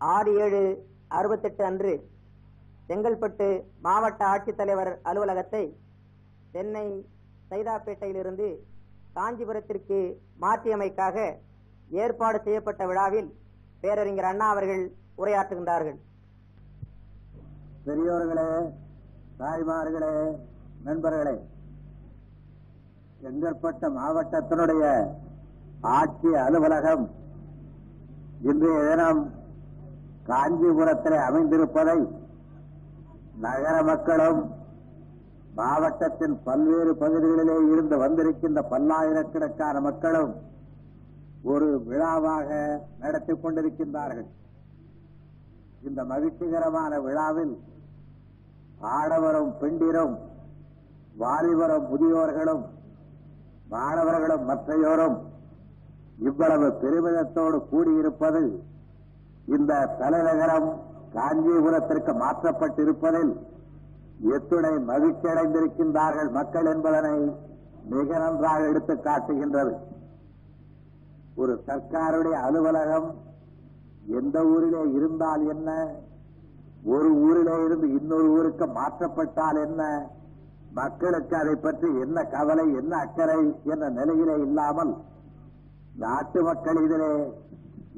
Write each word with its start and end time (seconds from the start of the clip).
ஆறு 0.00 0.30
ஏழு 0.44 0.62
அறுபத்தெட்டு 1.08 1.62
அன்று 1.64 1.92
செங்கல்பட்டு 2.88 3.48
மாவட்ட 3.80 4.20
ஆட்சித்தலைவர் 4.24 4.92
அலுவலகத்தை 5.02 5.64
சென்னை 6.52 6.86
சைதாப்பேட்டையிலிருந்து 7.50 8.48
காஞ்சிபுரத்திற்கு 9.14 9.98
மாற்றியமைக்காக 10.40 11.16
ஏற்பாடு 12.02 12.38
செய்யப்பட்ட 12.44 12.82
விழாவில் 12.86 13.30
பேரறிஞர் 13.80 14.28
அண்ணா 14.30 14.46
அவர்கள் 14.50 14.82
உரையாற்றுகின்றார்கள். 15.18 15.98
பெரியோர்களே 17.86 18.48
தாய்மார்களே 19.40 20.14
நண்பர்களே 20.84 21.36
செங்கற்பட்ட 23.22 23.88
மாவட்டத்தினுடைய 23.96 24.84
ஆட்சி 25.96 26.30
அலுவலகம் 26.44 27.04
இன்றைய 28.50 28.78
தினம் 28.88 29.22
காஞ்சிபுரத்தில் 30.28 31.18
அமைந்திருப்பதை 31.28 31.98
நகர 33.38 33.82
மக்களும் 33.82 34.40
மாவட்டத்தின் 35.54 36.36
பல்வேறு 36.42 36.92
பகுதிகளிலே 36.94 37.56
இருந்து 37.72 37.96
வந்திருக்கின்ற 37.98 38.60
பல்லாயிரக்கணக்கான 38.70 39.80
மக்களும் 39.80 40.32
ஒரு 41.42 41.68
விழாவாக 41.86 42.48
நடத்தி 43.00 43.32
கொண்டிருக்கின்றார்கள். 43.32 44.28
இந்த 45.82 46.04
மகிழ்ச்சிகரமான 46.04 47.00
விழாவில் 47.00 47.54
ஆடவரும் 48.96 49.52
பெண்டிரும் 49.60 50.14
வாலிபரும் 51.18 51.86
முதியோர்களும் 51.88 52.64
மாணவர்களும் 53.68 54.44
மற்றையோரும் 54.48 55.16
இவ்வளவு 56.18 56.66
பெருமிதத்தோடு 56.82 57.58
கூடியிருப்பது 57.72 58.42
இந்த 59.56 59.72
தலைநகரம் 59.98 60.68
காஞ்சிபுரத்திற்கு 61.14 62.12
மாற்றப்பட்டிருப்பதில் 62.14 63.32
எத்துணை 64.34 64.72
மகிழ்ச்சியடைந்திருக்கின்றார்கள் 64.90 66.30
மக்கள் 66.30 66.64
என்பதனை 66.64 67.14
மிக 67.84 68.18
நன்றாக 68.18 68.68
எடுத்து 68.68 68.94
காட்டுகின்றது. 69.00 69.72
ஒரு 71.34 71.62
சர்க்காருடைய 71.66 72.36
அலுவலகம் 72.46 73.08
எந்த 74.18 74.46
ஊரிலே 74.46 74.82
இருந்தால் 74.92 75.46
என்ன? 75.46 75.68
ஒரு 76.84 77.10
ஊரிலே 77.20 77.64
இருந்து 77.64 77.86
இன்னொரு 78.00 78.28
ஊருக்கு 78.30 78.66
மாற்றப்பட்டால் 78.66 79.60
என்ன? 79.66 79.82
மக்களுக்கு 80.72 81.36
அதை 81.36 81.54
பற்றி 81.54 81.88
என்ன 82.00 82.24
கவலை 82.24 82.66
என்ன 82.74 82.92
அக்கறை 82.96 83.40
என்ற 83.64 83.88
நிலையிலே 83.88 84.34
இல்லாமல் 84.40 84.92
நாட்டு 85.96 86.42
மக்கள் 86.42 86.84
இதிலே 86.84 87.12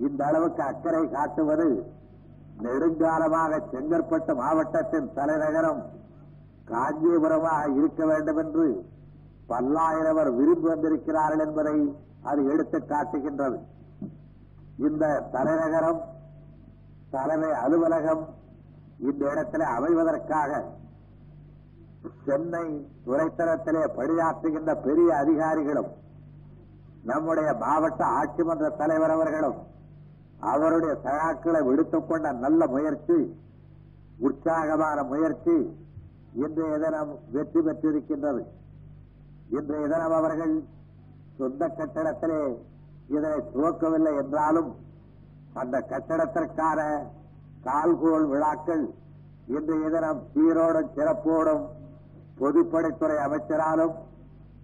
இந்த 0.04 0.20
அளவுக்கு 0.24 0.62
அக்கறை 0.62 1.02
காட்டுவது 1.08 1.66
நெடுங்காலமாக 2.64 3.60
செங்கற்பட்டு 3.72 4.32
மாவட்டத்தின் 4.34 5.08
தலைநகரம் 5.14 5.82
காஞ்சிபுரமாக 6.70 7.70
இருக்க 7.78 8.02
வேண்டும் 8.04 8.36
என்று 8.36 8.66
பல்லாயிரவர் 9.48 10.30
விரும்பி 10.38 10.68
வந்திருக்கிறார்கள் 10.68 11.44
என்பதை 11.46 11.76
அது 12.30 12.40
எடுத்து 12.44 12.78
காட்டுகின்றது. 12.84 13.58
இந்த 14.76 15.04
தலைநகரம் 15.32 16.00
தலைமை 17.10 17.50
அலுவலகம் 17.64 18.22
இந்த 18.98 19.22
இடத்திலே 19.32 19.66
அமைவதற்காக 19.76 20.50
சென்னை 22.26 22.64
துறைத்தரத்திலே 23.06 23.82
பணியாற்றுகின்ற 23.98 24.72
பெரிய 24.86 25.10
அதிகாரிகளும் 25.16 25.90
நம்முடைய 27.04 27.50
மாவட்ட 27.64 28.02
ஆட்சிமன்ற 28.20 28.66
தலைவர் 28.80 29.10
அவர்களும் 29.10 29.58
அவருடைய 30.50 30.94
சகாக்களை 31.04 31.60
விடுத்துக்கொண்ட 31.68 32.32
நல்ல 32.44 32.66
முயற்சி 32.66 33.18
உற்சாகமான 34.26 34.98
முயற்சி 35.02 35.56
இன்றைய 36.44 36.74
தினம் 36.78 37.12
வெற்றி 37.34 37.60
பெற்றிருக்கின்றது. 37.60 38.42
இன்றைய 39.58 39.84
தினம் 39.92 40.14
அவர்கள் 40.18 40.54
சொந்த 41.38 41.62
கட்டடத்திலே 41.78 42.40
இதனை 43.14 43.38
துவக்கவில்லை 43.54 44.12
என்றாலும் 44.22 44.70
அந்த 45.60 45.76
கட்டடத்திற்கான 45.90 46.80
கால்கோல் 47.66 48.26
விழாக்கள் 48.32 48.84
இன்றைய 49.56 49.86
தினம் 49.90 50.20
சீரோடும் 50.34 50.92
சிறப்போடும் 50.96 51.64
பொதுப்படைத்துறை 52.40 53.18
அமைச்சராலும் 53.26 53.94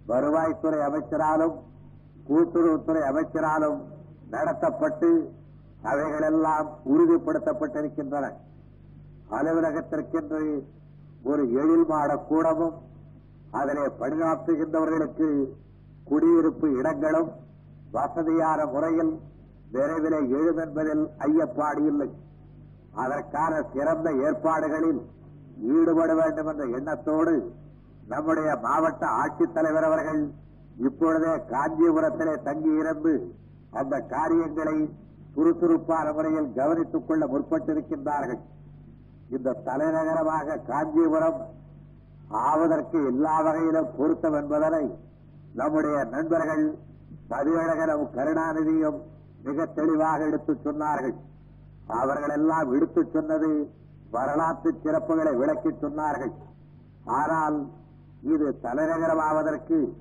வருவாய்த்துறை 0.07 0.79
அமைச்சராலும் 0.89 1.55
கூட்டுறவுத்துறை 2.27 3.03
அமைச்சராலும் 3.11 3.77
நடத்தப்பட்டு 4.31 5.09
அவைகளெல்லாம் 5.81 6.67
உறுதிப்படுத்தப்பட்டிருக்கின்றன. 6.85 8.25
அலுவலகத்திற்கென்று 9.29 10.63
ஒரு 11.23 11.51
எழில் 11.51 11.85
மாட 11.85 12.17
கூடமும் 12.17 12.73
அதிலே 13.51 13.85
பணியாற்றுகின்றவர்களுக்கு 13.99 15.49
குடியிருப்பு 16.03 16.71
இடங்களும் 16.71 17.29
வசதியான 17.91 18.65
முறையில் 18.65 19.19
விரைவிலே 19.73 20.19
எழும் 20.29 20.57
என்பதில் 20.57 21.09
ஐயப்பாடு 21.17 21.85
இல்லை. 21.85 22.09
அதற்கான 22.93 23.63
சிறந்த 23.73 24.11
ஏற்பாடுகளில் 24.11 25.01
ஈடுபட 25.61 26.13
வேண்டும் 26.13 26.47
என்ற 26.47 26.77
எண்ணத்தோடு 26.77 27.51
நம்முடைய 28.07 28.55
மாவட்ட 28.55 29.07
ஆட்சித்தலைவர் 29.07 29.87
அவர்கள் 29.89 30.31
இப்பொழுதே 30.77 31.33
காஞ்சிபுரத்திலே 31.51 32.41
தங்கியிருந்து 32.43 33.33
அந்த 33.71 33.99
காரியங்களை 33.99 34.77
சுறுசுறுப்பான 35.33 36.13
முறையில் 36.13 36.53
கவனித்துக் 36.53 37.07
கொள்ள 37.07 37.25
முற்பட்டிருக்கின்றார்கள். 37.25 38.39
இந்த 39.29 39.51
தலைநகரமாக 39.51 40.57
காஞ்சிபுரம் 40.57 41.45
ஆவதற்கு 42.29 43.05
எல்லா 43.05 43.41
வகையிலும் 43.41 43.95
பொருத்தம் 43.97 44.33
என்பதனை 44.33 44.95
நம்முடைய 45.53 46.03
நண்பர்கள் 46.03 46.77
பதிவழகனும் 47.29 48.07
கருணாநிதியும் 48.15 49.01
மிக 49.43 49.65
தெளிவாக 49.65 50.25
எடுத்துச் 50.25 50.67
சொன்னார்கள். 50.67 51.15
அவர்கள் 51.87 52.29
எல்லாம் 52.29 52.71
எடுத்துச் 52.71 53.11
சொன்னது 53.13 53.71
வரலாற்று 54.11 54.79
சிறப்புகளை 54.83 55.35
விளக்கிச் 55.35 55.83
சொன்னார்கள். 55.83 56.31
ஆனால் 57.05 57.67
இது 58.21 58.59
தலைநகரமாவதற்கு 58.63 59.93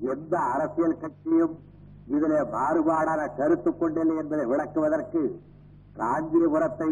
எந்த 0.00 0.38
அரசியல் 0.38 0.98
கட்சியும் 0.98 1.58
இதிலே 2.06 2.40
மாறுபாடான 2.52 3.34
கருத்து 3.34 3.70
கொண்டில்லை 3.72 4.16
என்பதை 4.16 4.46
விளக்குவதற்கு 4.46 5.22
காஞ்சிபுரத்தை 5.96 6.90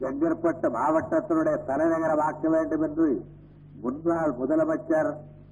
செங்கற்பட்டு 0.00 0.68
மாவட்டத்தினுடைய 0.70 1.64
தலைநகரமாக்க 1.64 2.48
வேண்டும் 2.48 2.82
என்று 2.82 3.24
முன்னாள் 3.82 4.32
முதலமைச்சர் 4.32 5.10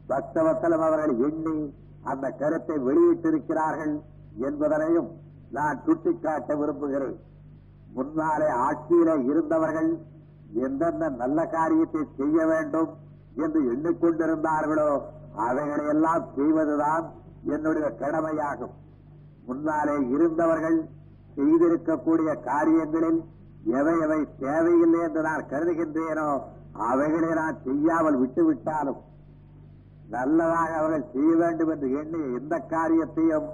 பக்தவத்தலம் 0.09 0.85
அவர்கள் 0.87 1.19
எண்ணி 1.19 1.75
அந்த 2.03 2.31
கருத்தை 2.31 2.79
வெளியிட்டிருக்கிறார்கள் 2.79 3.95
என்பதனையும் 4.41 5.11
நான் 5.51 5.83
சுட்டிக்காட்ட 5.87 6.55
விரும்புகிறேன். 6.55 7.19
முன்னாலே 7.95 8.49
ஆட்சியில 8.67 9.29
இருந்தவர்கள் 9.31 9.91
எந்தெந்த 10.55 11.09
நல்ல 11.09 11.47
காரியத்தை 11.47 12.07
செய்ய 12.17 12.47
வேண்டும் 12.47 12.91
என்று 13.35 13.61
எண்ணிக்கொண்டிருந்தார்களோ 13.75 14.91
அவைகளையெல்லாம் 15.37 16.25
செய்வதுதான் 16.37 17.05
என்னுடைய 17.55 17.87
கடமையாகும். 18.03 18.75
முன்னாலே 19.47 19.95
இருந்தவர்கள் 20.15 20.79
செய்திருக்கக்கூடிய 21.37 22.31
காரியங்களில் 22.49 23.21
எவை 23.79 23.95
எவை 24.07 24.21
தேவையில்லை 24.39 25.01
என்று 25.07 25.21
நான் 25.23 25.49
கருதுகின்றேனோ 25.53 26.29
அவைகளை 26.89 27.31
நான் 27.35 27.57
செய்யாமல் 27.65 28.19
விட்டுவிட்டாலும் 28.21 29.01
நல்லதாக 30.09 30.71
அவர்கள் 30.81 31.11
செய்ய 31.13 31.33
வேண்டும் 31.37 31.71
என்று 31.75 31.89
எண்ணி 32.01 32.21
எந்த 32.39 32.55
காரியத்தையும் 32.75 33.47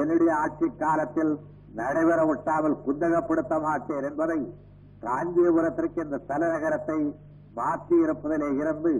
என்னுடைய 0.00 0.32
ஆட்சி 0.36 0.66
காலத்தில் 0.82 1.32
நடைபெற 1.80 2.20
விட்டாமல் 2.24 2.76
குந்தகப்படுத்த 2.86 3.54
மாட்டேன் 3.60 4.06
என்பதை 4.10 4.38
காஞ்சிபுரத்திற்கு 5.02 6.00
இந்த 6.04 6.22
தலைநகரத்தை 6.30 6.98
மாற்றி 7.54 7.96
இருப்பதிலே 8.04 8.50
இருந்து 8.60 8.92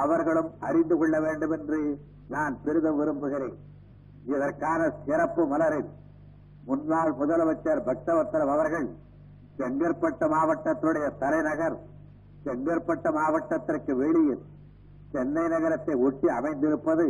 அவர்களும் 0.00 0.50
அறிந்து 0.60 0.96
கொள்ள 0.96 1.16
வேண்டும் 1.20 1.50
என்று 1.50 1.80
நான் 2.28 2.56
பெரிதும் 2.64 2.98
விரும்புகிறேன். 3.00 3.56
இதற்கான 4.32 4.80
சிறப்பு 5.06 5.42
மலரில் 5.52 5.90
முன்னாள் 6.68 7.12
முதலமைச்சர் 7.20 7.86
பக்தவத்தலம் 7.88 8.52
அவர்கள் 8.54 8.88
செங்கற்பட்டு 9.58 10.26
மாவட்டத்துடைய 10.34 11.06
தலைநகர் 11.22 11.76
செங்கற்பட்டு 12.44 13.10
மாவட்டத்திற்கு 13.18 13.92
வெளியில் 14.02 14.42
சென்னை 15.12 15.44
நகரத்தை 15.52 15.94
ஒட்டி 16.06 16.28
அமைந்திருப்பது 16.38 17.06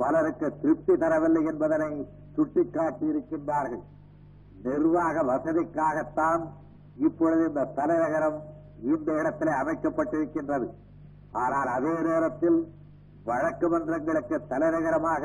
பலருக்கு 0.00 0.48
திருப்தி 0.62 0.94
தரவில்லை 1.02 1.42
என்பதனை 1.50 1.88
சுட்டிக்காட்டியிருக்கின்றார்கள். 2.36 3.82
நிர்வாக 4.66 5.22
வசதிக்காகத்தான் 5.30 6.42
இப்பொழுது 7.06 7.42
இந்த 7.50 7.64
தலைநகரம் 7.78 8.38
இந்த 8.92 9.08
இடத்திலே 9.20 9.52
அமைக்கப்பட்டிருக்கின்றது. 9.62 10.68
ஆனால் 11.42 11.70
அதே 11.76 11.94
நேரத்தில் 12.08 12.58
வழக்கு 13.28 13.66
மன்றங்களுக்கு 13.72 14.36
தலைநகரமாக 14.52 15.24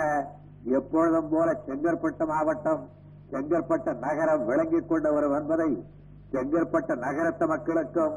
எப்பொழுதும் 0.66 1.30
போல 1.30 1.62
செங்கற்பட்டு 1.68 2.26
மாவட்டம் 2.26 2.90
செங்கற்பட்ட 3.32 3.94
நகரம் 3.94 4.46
விளங்கிக் 4.46 4.90
கொண்டு 4.90 5.14
வரும் 5.14 5.34
என்பதை 5.34 5.86
செங்கற்பட்ட 6.32 6.96
நகரத்து 6.96 7.48
மக்களுக்கும் 7.48 8.16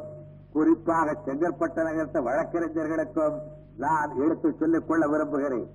குறிப்பாக 0.52 1.16
செங்கற்பட்ட 1.24 1.82
நகரத்து 1.82 2.22
வழக்கறிஞர்களுக்கும் 2.22 3.36
நான் 3.76 4.16
எடுத்து 4.16 4.54
சொல்லிக் 4.58 4.88
கொள்ள 4.88 5.08
விரும்புகிறேன். 5.08 5.68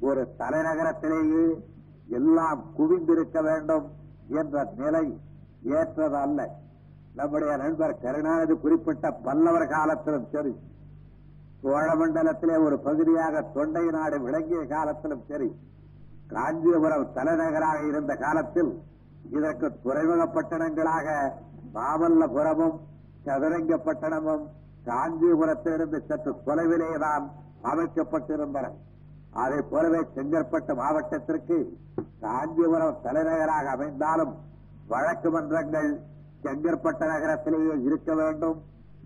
ஒரு 0.00 0.34
தலைநகரத்திலேயே 0.38 1.60
எல்லாம் 2.08 2.64
குவிந்திருக்க 2.78 3.42
வேண்டும் 3.42 3.90
என்ற 4.28 4.72
நிலை 4.76 5.20
ஏற்றதல்ல. 5.64 6.46
நம்முடைய 7.14 7.56
நண்பர் 7.56 8.00
கருணாநிதி 8.00 8.54
குறிப்பிட்ட 8.54 9.10
பல்லவர் 9.10 9.68
காலத்திலும் 9.68 10.28
சரி 10.32 10.56
சோழமண்டலத்திலே 11.62 12.64
ஒரு 12.64 12.78
பகுதியாக 12.78 13.42
தொண்டை 13.42 13.90
நாடு 13.90 14.20
விளங்கிய 14.20 14.66
காலத்திலும் 14.66 15.24
சரி 15.28 15.48
காஞ்சிபுரம் 16.30 17.12
தலைநகராக 17.12 17.86
இருந்த 17.86 18.16
காலத்தில் 18.16 18.72
இதற்கு 19.30 19.66
துறைமுக 19.82 20.22
பட்டணங்களாக 20.26 21.08
மாமல்லபுரமும் 21.74 22.76
சதுரங்கப்பட்டணமும் 23.24 24.44
காஞ்சிபுரத்திலிருந்து 24.86 25.98
சற்று 26.06 26.32
தொலைவிலேதான் 26.46 27.24
அமைக்கப்பட்டிருந்தன. 27.62 28.66
அதை 29.32 29.58
போலவே 29.62 30.00
செங்கற்பட்டு 30.14 30.74
மாவட்டத்திற்கு 30.74 31.56
காஞ்சிபுரம் 32.20 33.00
தலைநகராக 33.02 33.70
அமைந்தாலும் 33.70 34.34
வழக்கு 34.88 35.30
மன்றங்கள் 35.30 35.90
செங்கற்பட்ட 36.42 37.06
நகரத்திலேயே 37.06 37.74
இருக்க 37.82 38.14
வேண்டும் 38.14 38.62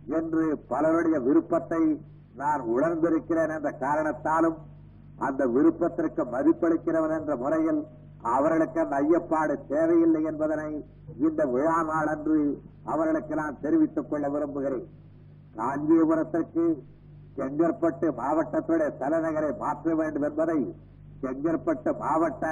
என்று 0.07 0.59
பலருடைய 0.69 1.21
விருப்பத்தை 1.21 1.83
நான் 2.35 2.61
உணர்ந்திருக்கிறேன் 2.61 3.55
என்ற 3.57 3.71
காரணத்தாலும் 3.81 4.59
அந்த 5.27 5.43
விருப்பத்திற்கு 5.55 6.23
மதிப்பளிக்கிறவன் 6.35 7.15
என்ற 7.19 7.33
முறையில் 7.43 7.81
அவர்களுக்கு 8.35 8.79
அந்த 8.81 8.97
ஐயப்பாடு 9.03 9.55
தேவையில்லை 9.69 10.23
என்பதனை 10.31 10.71
இந்த 11.27 11.41
விழா 11.55 11.79
நாளன்று 11.91 12.39
அவர்களுக்கு 12.85 13.35
நான் 13.41 13.61
தெரிவித்துக் 13.65 14.11
கொள்ள 14.11 14.27
விரும்புகிறேன். 14.35 14.87
காஞ்சிபுரத்திற்கு 15.57 16.65
செங்கற்பட்டு 17.37 18.07
மாவட்டத்துடைய 18.21 18.89
தலைநகரை 19.03 19.51
மாற்ற 19.59 19.95
வேண்டும் 19.95 20.27
என்பதை 20.29 20.59
செங்கற்பட்டு 21.23 21.91
மாவட்ட 21.99 22.47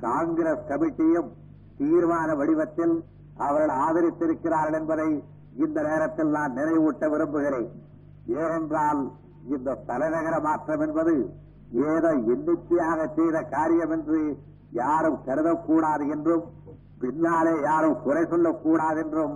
காங்கிரஸ் 0.00 0.68
கமிட்டியும் 0.68 1.30
தீர்மான 1.78 2.36
வடிவத்தில் 2.40 2.94
அவர்கள் 3.36 3.76
ஆதரித்திருக்கிறார்கள் 3.84 4.78
என்பதை 4.80 5.08
இந்த 5.64 5.78
நேரத்தில் 5.88 6.34
நான் 6.36 6.56
நினைவூட்ட 6.56 7.08
விரும்புகிறேன். 7.14 7.68
ஏனென்றால் 8.40 9.00
இந்த 9.54 9.78
தலைநகர 9.86 10.34
மாற்றம் 10.40 10.84
என்பது 10.86 11.14
ஏதோ 11.90 12.10
எண்ணிக்கையாக 12.32 13.00
செய்த 13.18 13.36
காரியம் 13.54 13.92
என்று 13.96 14.18
யாரும் 14.80 15.18
கருதக்கூடாது 15.26 16.04
என்றும் 16.14 16.44
பின்னாலே 17.02 17.54
யாரும் 17.68 17.96
குறை 18.04 18.24
சொல்லக்கூடாது 18.32 19.00
என்றும் 19.04 19.34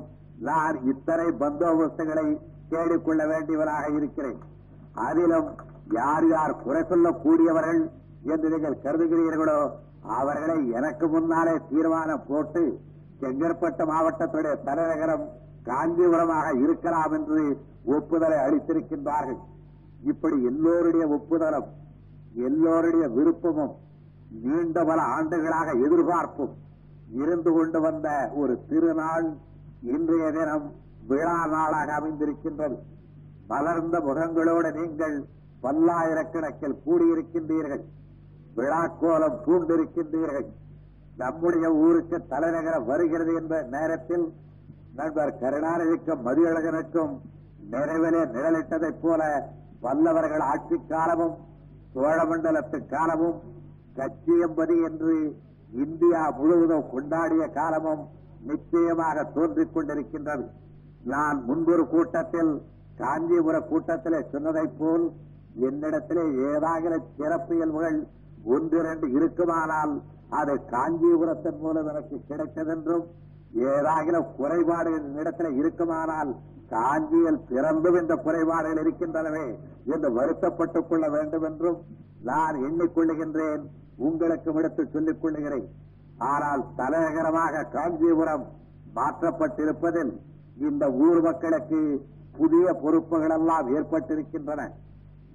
நான் 0.49 0.77
இத்தனை 0.93 1.29
பந்தோபஸ்துகளை 1.43 2.27
தேடிக்கொள்ள 2.71 3.23
வேண்டியவராக 3.33 3.87
இருக்கிறேன். 3.99 4.39
அதிலும் 5.07 5.49
யார் 5.99 6.27
யார் 6.35 6.61
குறை 6.65 6.83
சொல்லக்கூடியவர்கள் 6.93 7.81
என்று 8.35 8.49
நீங்கள் 8.55 8.83
கருதுகிறீர்களோ 8.85 9.59
அவர்களை 10.19 10.59
எனக்கு 10.79 11.07
முன்னாலே 11.15 11.55
தீர்மானம் 11.71 12.27
போட்டு 12.29 12.63
செங்கற்பட்டு 13.21 13.85
மாவட்டத்துடைய 13.91 14.55
தலைநகரம் 14.69 15.25
காஞ்சிபுரமாக 15.69 16.47
இருக்கலாம் 16.65 17.15
என்று 17.19 17.41
ஒப்புதலை 17.97 18.39
அளித்திருக்கின்றார்கள். 18.47 19.41
இப்படி 20.11 20.37
எல்லோருடைய 20.51 21.05
ஒப்புதலும் 21.17 21.69
எல்லோருடைய 22.45 23.07
விருப்பமும் 23.09 23.75
நீண்ட 24.43 24.85
பல 24.85 25.03
ஆண்டுகளாக 25.17 25.73
எதிர்பார்ப்பும் 25.87 26.55
இருந்து 27.21 27.53
கொண்டு 27.53 27.81
வந்த 27.81 28.09
ஒரு 28.35 28.55
திருநாள் 28.69 29.27
இன்றைய 29.83 30.27
தினம் 30.33 30.67
விழா 31.07 31.47
நாளாக 31.47 31.91
அமைந்திருக்கின்றது. 32.01 32.77
மலர்ந்த 33.49 33.97
முகங்களோடு 34.01 34.71
நீங்கள் 34.73 35.17
பல்லாயிரக்கணக்கில் 35.63 36.81
கூடியிருக்கின்றீர்கள். 36.87 37.85
விழாக்கோலம் 38.57 39.39
பூண்டிருக்கின்றீர்கள் 39.47 40.49
நம்முடைய 41.17 41.67
ஊருக்கு 41.73 42.17
தலைநகரம் 42.27 42.85
வருகிறது 42.85 43.35
என்ற 43.35 43.63
நேரத்தில் 43.75 44.27
நண்பர் 44.95 45.39
கருணாநிதிக்கும் 45.41 46.25
மதியழகனுக்கும் 46.25 47.13
நிறைவிலே 47.71 48.23
நிழலிட்டதைப் 48.35 49.01
போல 49.03 49.23
வல்லவர்கள் 49.81 50.45
ஆட்சி 50.51 50.77
காலமும் 50.89 51.37
சோழமண்டலத்து 51.97 52.79
காலமும் 52.87 53.39
கச்சியம்பதி 53.97 54.77
என்று 54.89 55.15
இந்தியா 55.85 56.23
முழுவதும் 56.39 56.89
கொண்டாடிய 56.93 57.45
காலமும் 57.53 58.03
நிச்சயமாக 58.47 59.25
தோன்றிக் 59.37 59.75
கொண்டிருக்கின்றது. 59.75 60.45
நான் 61.05 61.39
முன்பொரு 61.45 61.85
கூட்டத்தில் 61.89 62.53
காஞ்சிபுர 62.99 63.57
கூட்டத்திலே 63.61 64.21
சொன்னதைப் 64.33 64.77
போல் 64.79 65.05
என்னிடத்திலே 65.61 66.25
ஏதாவது 66.51 66.99
ஒன்று 67.79 67.91
ஒன்றிரண்டு 68.55 69.07
இருக்குமானால் 69.09 69.95
அது 70.31 70.55
காஞ்சிபுரத்தின் 70.71 71.61
மூலம் 71.61 71.89
எனக்கு 71.89 72.17
கிடைத்ததென்றும் 72.29 73.05
ஏதாகிற 73.67 74.17
குறைபாடு 74.37 74.91
என்னிடத்தில் 75.01 75.59
இருக்குமானால் 75.61 76.31
காஞ்சியில் 76.69 77.41
பிறந்தும் 77.49 78.01
இந்த 78.01 78.15
குறைபாடுகள் 78.15 78.85
இருக்கின்றனவே 78.85 79.59
என்று 79.87 80.09
வருத்தப்பட்டுக் 80.11 80.89
கொள்ள 80.89 81.09
வேண்டும் 81.09 81.43
என்றும் 81.43 81.79
நான் 82.23 82.57
எண்ணிக்கொள்ளுகின்றேன். 82.57 83.63
உங்களுக்கும் 83.97 84.57
எடுத்து 84.57 84.89
சொல்லிக் 84.93 85.23
கொள்ளுகிறேன். 85.23 85.69
ஆனால் 86.19 86.65
தலைநகரமாக 86.77 87.65
காஞ்சிபுரம் 87.65 88.47
மாற்றப்பட்டிருப்பதில் 88.95 90.13
இந்த 90.59 90.93
ஊர் 90.93 91.21
மக்களுக்கு 91.21 92.07
புதிய 92.37 92.73
பொறுப்புகள் 92.73 93.31
எல்லாம் 93.31 93.67
ஏற்பட்டிருக்கின்றன. 93.77 94.71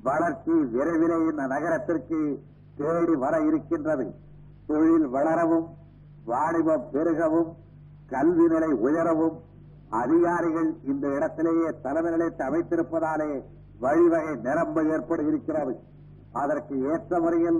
வளர்ச்சி 0.04 0.52
விரைவிலே 0.52 1.30
இந்த 1.32 1.46
நகரத்திற்கு 1.48 2.42
தேடி 2.78 3.16
வர 3.16 3.40
இருக்கின்றது. 3.40 4.06
தொழில் 4.68 5.08
வளரவும் 5.08 5.68
வாணிபம் 6.26 6.88
பெருகவும் 6.94 7.50
கல்வி 8.10 8.48
நிலை 8.48 8.72
உயரவும் 8.72 9.38
அதிகாரிகள் 10.00 10.70
இந்த 10.84 11.06
இடத்திலேயே 11.16 11.70
தலைமை 11.82 12.12
நிலையத்தை 12.12 12.44
அமைத்திருப்பதாலே 12.48 13.32
வழிவகை 13.80 14.34
நிரம்ப 14.48 14.84
ஏற்பட 14.94 15.22
இருக்கிறது 15.22 15.74
அதற்கு 16.32 16.76
ஏற்ற 16.92 17.20
முறையில் 17.20 17.60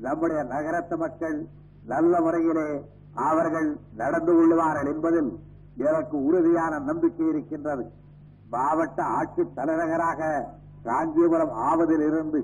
நம்முடைய 0.00 0.40
நகரத்து 0.42 0.96
மக்கள் 0.96 1.36
நல்ல 1.86 2.20
முறையிலே 2.20 2.68
அவர்கள் 3.28 3.68
நடந்து 3.96 4.32
கொள்வார்கள் 4.32 4.90
என்பதில் 4.94 5.30
எனக்கு 5.88 6.16
உறுதியான 6.24 6.72
நம்பிக்கை 6.78 7.26
இருக்கின்றது. 7.28 7.84
மாவட்ட 8.50 9.00
ஆட்சி 9.18 9.42
தலைநகராக 9.54 10.20
காஞ்சிபுரம் 10.84 11.54
ஆவதில் 11.68 12.04
இருந்து 12.06 12.40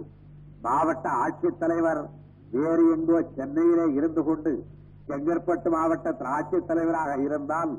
மாவட்ட 0.62 1.06
ஆட்சித்தலைவர் 1.24 2.02
வேறு 2.50 2.84
எங்கோ 2.94 3.18
சென்னையிலே 3.36 3.86
இருந்து 3.94 4.22
கொண்டு 4.24 4.52
செங்கற்பட்டு 5.08 5.68
மாவட்டத்தில் 5.70 6.32
ஆட்சித் 6.36 6.66
தலைவராக 6.66 7.12
இருந்தால் 7.26 7.72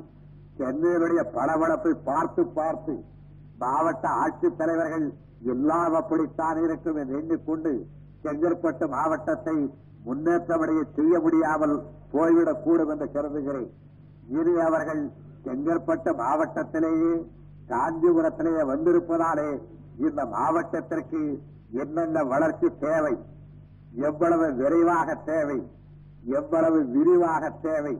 சென்னையினுடைய 0.57 1.21
பளபளப்பை 1.37 1.93
பார்த்து 2.09 2.43
பார்த்து 2.57 2.93
மாவட்ட 3.59 4.05
ஆட்சித் 4.23 4.57
தலைவர்கள் 4.57 5.05
எல்லாம் 5.53 5.93
அப்படித்தான் 5.93 6.57
இருக்கும் 6.63 6.97
என்று 7.01 7.17
எண்ணிக்கொண்டு 7.19 7.71
செங்கற்பட்டு 8.23 8.85
மாவட்டத்தை 8.87 9.57
முன்னேற்றமடைய 10.05 10.81
செய்ய 10.95 11.13
முடியாமல் 11.19 11.75
போய்விடக்கூடும் 12.13 12.91
என்று 12.93 13.07
கருதுகிறேன். 13.11 13.69
இனி 14.37 14.53
அவர்கள் 14.67 15.01
செங்கற்பட்டு 15.45 16.11
மாவட்டத்திலேயே 16.21 17.13
காஞ்சிபுரத்திலேயே 17.69 18.63
வந்திருப்பதாலே 18.71 19.49
இந்த 20.05 20.21
மாவட்டத்திற்கு 20.35 21.21
என்னென்ன 21.81 22.23
வளர்ச்சி 22.23 22.67
தேவை 22.79 23.15
எவ்வளவு 24.09 24.47
விரைவாக 24.55 25.15
தேவை 25.31 25.59
எவ்வளவு 26.39 26.79
விரிவாக 26.95 27.49
தேவை 27.61 27.95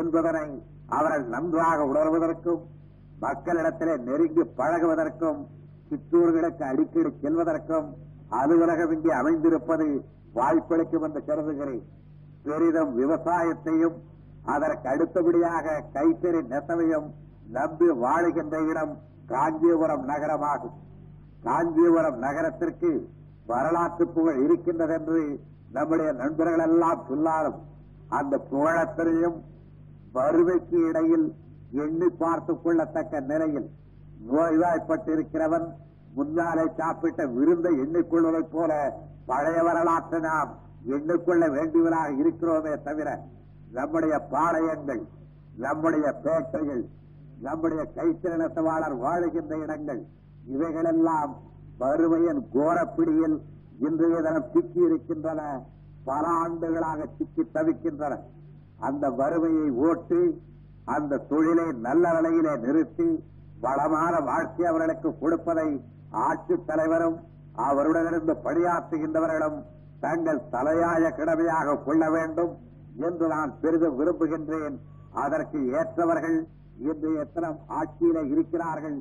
என்பதனை 0.00 0.46
அவர்கள் 0.88 1.24
நன்றாக 1.26 1.84
உணர்வதற்கும் 1.84 2.62
மக்களிடத்திலே 3.20 3.98
நெருங்கி 3.98 4.42
பழகுவதற்கும் 4.58 5.40
சிற்றூர்களுக்கு 5.88 6.64
அடிக்கடி 6.64 7.10
செல்வதற்கும் 7.22 7.88
அலுவலகம் 8.28 8.92
இங்கே 8.92 9.12
அமைந்திருப்பது 9.12 9.86
வாய்ப்பளிக்கும் 10.32 11.02
என்று 11.02 11.24
கருதுகிறேன் 11.24 11.84
பெரிதும் 12.42 12.92
விவசாயத்தையும் 12.98 13.96
அதற்கு 14.44 14.88
அடுத்தபடியாக 14.88 15.82
கைத்தறி 15.94 16.40
நெசவையும் 16.46 17.06
நம்பி 17.50 17.88
வாழுகின்ற 17.90 18.68
இடம் 18.70 18.92
காஞ்சிபுரம் 19.26 20.08
நகரமாகும். 20.08 20.76
காஞ்சிபுரம் 21.42 22.18
நகரத்திற்கு 22.18 22.90
வரலாற்று 23.46 24.08
புகழ் 24.08 24.38
இருக்கின்றது 24.42 24.94
என்று 24.94 25.40
நம்முடைய 25.72 26.12
நண்பர்கள் 26.12 26.64
எல்லாம் 26.68 27.02
சொல்லாலும் 27.08 27.58
அந்த 28.08 28.40
புகழத்தினையும் 28.50 29.36
வறுமைக்கு 30.16 30.76
இடையில் 30.88 31.26
எண்ணி 31.72 32.08
பார்த்துக் 32.18 32.62
கொள்ளத்தக்க 32.64 33.20
நிலையில் 33.20 33.66
நோய்வாய்ப்பட்டிருக்கிறவன் 34.32 35.66
முன்னாலே 36.14 36.64
சாப்பிட்ட 36.76 37.26
விருந்தை 37.26 37.72
எண்ணிக்கொள்வதைப் 37.80 38.52
போல 38.52 38.72
பழைய 39.26 39.62
வரலாற்றை 39.62 40.20
நாம் 40.20 40.52
எண்ணிக்கொள்ள 40.88 41.44
வேண்டியவராக 41.50 42.14
இருக்கிறோமே 42.22 42.82
தவிர 42.82 43.08
நம்முடைய 43.72 44.14
பாளையங்கள் 44.30 45.02
நம்முடைய 45.56 46.06
பேட்டைகள் 46.24 46.84
நம்முடைய 47.40 47.82
கைத்திறனத்தவாளர் 47.96 48.96
வாழுகின்ற 49.04 49.52
இடங்கள் 49.62 50.02
இவைகளெல்லாம் 50.46 51.32
வறுமையின் 51.78 52.42
கோரப்பிடியில் 52.54 53.36
இன்றைய 53.78 54.16
தினம் 54.22 54.50
சிக்கி 54.52 54.80
இருக்கின்றன 54.80 55.40
பல 56.04 56.24
ஆண்டுகளாக 56.44 57.08
சிக்கி 57.18 57.44
தவிக்கின்றன. 57.54 58.14
அந்த 58.78 59.10
வறுமையை 59.10 59.70
ஓட்டி 59.88 60.22
அந்த 60.94 61.22
தொழிலை 61.30 61.72
நல்ல 61.86 62.12
நிலையிலே 62.16 62.56
நிறுத்தி 62.56 63.08
வளமான 63.60 64.14
வாழ்க்கை 64.18 64.66
அவர்களுக்கு 64.66 65.18
கொடுப்பதை 65.18 65.68
ஆட்சித் 66.26 66.66
தலைவரும் 66.66 67.16
அவருடனிருந்து 67.68 68.32
பணியாற்றுகின்றவர்களும் 68.44 69.58
தங்கள் 70.00 70.46
தலையாய 70.50 71.04
கடமையாக 71.10 71.76
கொள்ள 71.76 72.10
வேண்டும் 72.10 72.52
என்று 72.96 73.26
நான் 73.28 73.52
பெரிதும் 73.60 73.98
விரும்புகின்றேன். 74.00 74.76
அதற்கு 75.12 75.58
ஏற்றவர்கள் 75.78 76.38
இன்று 76.78 77.10
எத்தனை 77.14 77.50
ஆட்சியிலே 77.78 78.22
இருக்கிறார்கள். 78.28 78.98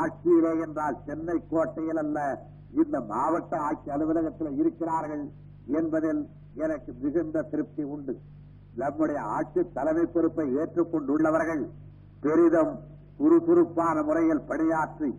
ஆட்சியிலே 0.00 0.52
என்றால் 0.60 0.98
சென்னை 1.06 1.36
கோட்டையில் 1.50 1.96
அல்ல 1.96 2.46
இந்த 2.82 3.00
மாவட்ட 3.00 3.60
ஆட்சி 3.60 3.90
அலுவலகத்தில் 3.90 4.58
இருக்கிறார்கள் 4.58 5.24
என்பதில் 5.66 6.22
எனக்கு 6.54 6.92
மிகுந்த 7.02 7.42
திருப்தி 7.42 7.82
உண்டு. 7.82 8.14
நம்முடைய 8.76 9.20
ஆட்சி 9.34 9.60
தலைமை 9.74 10.04
பொறுப்பை 10.06 10.46
ஏற்றுக்கொண்டுள்ளவர்கள் 10.54 11.62
பெரிதும் 12.20 12.72
சுறுசுறுப்பான 13.18 14.02
முறையில் 14.02 14.46
பணியாற்றி 14.48 15.10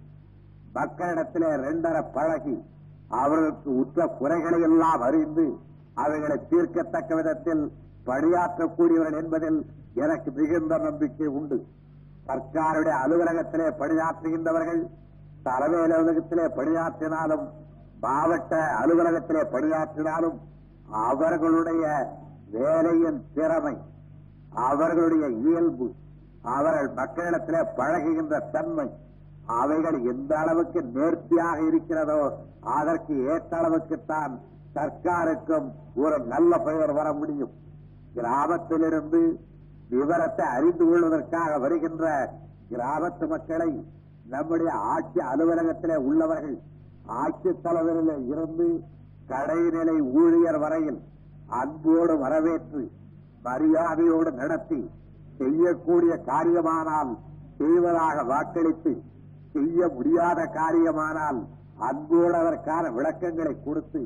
மக்களிடத்திலே 0.74 1.52
ரெண்டர 1.62 1.98
பழகி 2.16 2.56
அவர்களுக்கு 3.12 3.70
உற்ற 3.82 4.08
குறைகளை 4.18 4.60
எல்லாம் 4.62 5.02
அறிந்து 5.02 5.46
அவைகளை 5.98 6.38
தீர்க்கத்தக்க 6.50 7.16
விதத்தில் 7.16 7.64
பணியாற்றக்கூடியவர்கள் 8.06 9.20
என்பதில் 9.22 9.60
எனக்கு 9.96 10.30
மிகுந்த 10.32 10.78
நம்பிக்கை 10.78 11.28
உண்டு. 11.38 11.58
சர்க்காருடைய 12.28 12.96
அலுவலகத்திலே 13.04 13.68
பணியாற்றுகின்றவர்கள் 13.80 14.82
தலைமை 15.44 15.80
அலுவலகத்திலே 15.86 16.46
பணியாற்றினாலும் 16.58 17.46
மாவட்ட 18.00 18.54
அலுவலகத்திலே 18.82 19.44
பணியாற்றினாலும் 19.52 20.38
அவர்களுடைய 21.06 21.84
வேலையின் 22.56 23.20
திறமை 23.34 23.76
அவர்களுடைய 24.68 25.26
இயல்பு 25.46 25.88
அவர்கள் 26.56 26.90
மக்களிடத்தில் 26.94 27.72
பழகுகின்ற 27.78 28.36
தன்மை 28.52 28.88
அவைகள் 29.60 29.98
எந்த 30.04 30.32
அளவுக்கு 30.38 30.80
நேர்த்தியாக 30.96 31.58
இருக்கிறதோ 31.62 32.22
அதற்கு 32.78 33.14
ஏற்ற 33.34 33.52
அளவுக்குத்தான் 33.58 34.34
சர்க்காருக்கும் 34.76 35.68
ஒரு 35.96 36.16
நல்ல 36.26 36.58
பெயர் 36.60 36.94
வர 36.94 37.08
முடியும். 37.14 37.52
கிராமத்திலிருந்து 38.14 39.22
விவரத்தை 39.90 40.46
அறிந்து 40.48 40.86
கொள்வதற்காக 40.86 41.52
வருகின்ற 41.58 42.06
கிராமத்து 42.72 43.26
மக்களை 43.28 43.70
நம்முடைய 44.30 44.72
ஆட்சி 44.94 45.20
அலுவலகத்திலே 45.32 45.98
உள்ளவர்கள் 46.10 46.58
ஆட்சித் 47.22 47.64
தலைவரில் 47.64 48.28
இருந்து 48.28 48.68
கடைநிலை 49.30 49.98
ஊழியர் 50.22 50.60
வரையில் 50.60 51.00
அன்போடு 51.54 52.14
வரவேற்று 52.18 52.84
மரியாதையோடு 53.44 54.32
நடத்தி 54.42 54.82
செய்யக்கூடிய 55.40 56.14
காரியமானால் 56.30 57.12
செய்வதாக 57.58 58.24
வாக்களித்து 58.24 58.94
செய்ய 59.54 59.88
முடியாத 59.96 60.40
காரியமானால் 60.60 61.40
அன்போடு 61.90 62.36
அதற்கான 62.42 62.90
விளக்கங்களை 62.90 63.54
கொடுத்து 63.66 64.02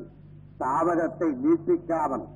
தாமதத்தை 0.58 1.28
நீட்டிக்காமல் 1.44 2.26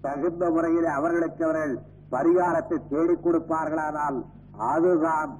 தகுந்த 0.00 0.44
முறையில் 0.50 0.88
அவர்களுக்கு 0.96 1.44
அவர்கள் 1.44 1.74
பரிகாரத்தை 2.10 2.78
தேடிக் 2.88 3.24
கொடுப்பார்களானால் 3.24 4.18
அதுதான் 4.72 5.30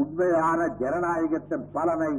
உண்மையான 0.00 0.60
ஜனநாயகத்தின் 0.80 1.66
பலனை 1.72 2.12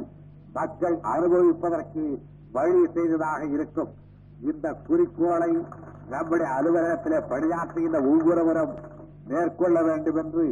மக்கள் 0.52 0.96
அனுபவிப்பதற்கு 1.14 2.04
வழி 2.52 2.82
செய்ததாக 2.96 3.40
இருக்கும். 3.44 3.92
இந்த 4.40 4.66
குறிக்கோளை 4.88 5.52
நம்முடைய 6.12 6.48
அலுவலகத்திலே 6.56 7.18
பணியாற்றுகின்ற 7.32 7.98
ஒவ்வொருவரும் 8.12 8.74
மேற்கொள்ள 9.30 9.78
வேண்டும் 9.88 10.18
என்று 10.22 10.46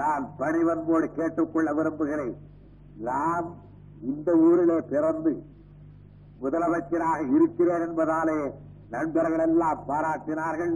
நான் 0.00 0.24
பணிவன்போடு 0.40 1.06
கேட்டுக்கொள்ள 1.18 1.70
விரும்புகிறேன். 1.78 2.36
நான் 3.08 3.46
இந்த 4.10 4.30
ஊரிலே 4.48 4.78
பிறந்து 4.92 5.32
முதலமைச்சராக 6.42 7.20
இருக்கிறேன் 7.36 7.84
என்பதாலே 7.86 8.38
நண்பர்கள் 8.94 9.44
எல்லாம் 9.48 9.82
பாராட்டினார்கள். 9.88 10.74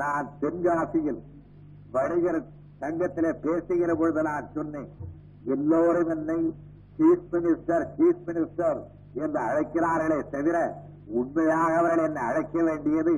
நான் 0.00 0.26
தென்காசியில் 0.40 1.20
வணிகர் 1.94 2.42
சங்கத்திலே 2.82 3.30
பேசுகிற 3.44 3.94
பொழுது 3.94 4.22
நான் 4.30 4.46
சொன்னேன் 4.56 4.90
எல்லோரும் 5.54 6.10
என்னை 6.16 6.40
சீஃப் 6.98 7.26
மினிஸ்டர் 7.32 7.84
சீஃப் 7.96 8.22
மினிஸ்டர் 8.28 8.80
என்று 9.22 9.40
அழைக்கிறார்களே 9.48 10.18
தவிர 10.34 10.56
உண்மையாக 11.20 11.72
அவர்கள் 11.80 12.06
என்னை 12.08 12.22
அழைக்க 12.30 12.56
வேண்டியது 12.68 13.14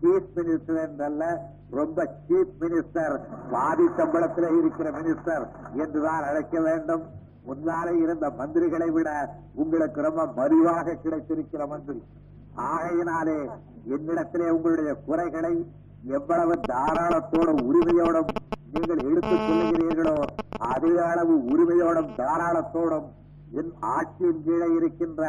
சீஃப் 0.00 0.30
மினிஸ்டர் 0.36 0.80
என்றல்ல 0.86 1.24
ரொம்ப 1.70 2.08
சீஃப் 2.28 2.54
மினிஸ்டர் 2.60 3.14
பாதி 3.50 3.86
சம்பளத்தில் 3.98 4.58
இருக்கிற 4.58 4.90
மினிஸ்டர் 4.90 5.44
என்றுதான் 5.74 6.22
அழைக்க 6.22 6.60
வேண்டும். 6.60 7.02
முன்னாலே 7.44 7.92
இருந்த 7.98 8.26
மந்திரிகளை 8.38 8.88
விட 8.92 9.10
உங்களுக்கு 9.54 10.00
ரொம்ப 10.02 10.24
மறிவாக 10.38 10.96
கிடைத்திருக்கிற 11.04 11.66
மந்திரி. 11.66 12.02
ஆகையினாலே 12.54 13.38
என்னிடத்திலே 13.94 14.48
உங்களுடைய 14.48 14.94
குறைகளை 15.06 15.54
எவ்வளவு 16.16 16.54
தாராளத்தோட 16.72 17.48
உரிமையோடும் 17.68 18.30
நீங்கள் 18.74 19.00
எடுத்துக் 19.10 19.44
கொள்ளுகிறீர்களோ 19.46 20.16
அதே 20.72 20.92
அளவு 21.10 21.34
உரிமையோடும் 21.52 22.10
தாராளத்தோடும் 22.18 23.08
என் 23.60 23.72
ஆட்சியின் 23.94 24.42
கீழே 24.44 24.68
இருக்கின்ற 24.74 25.22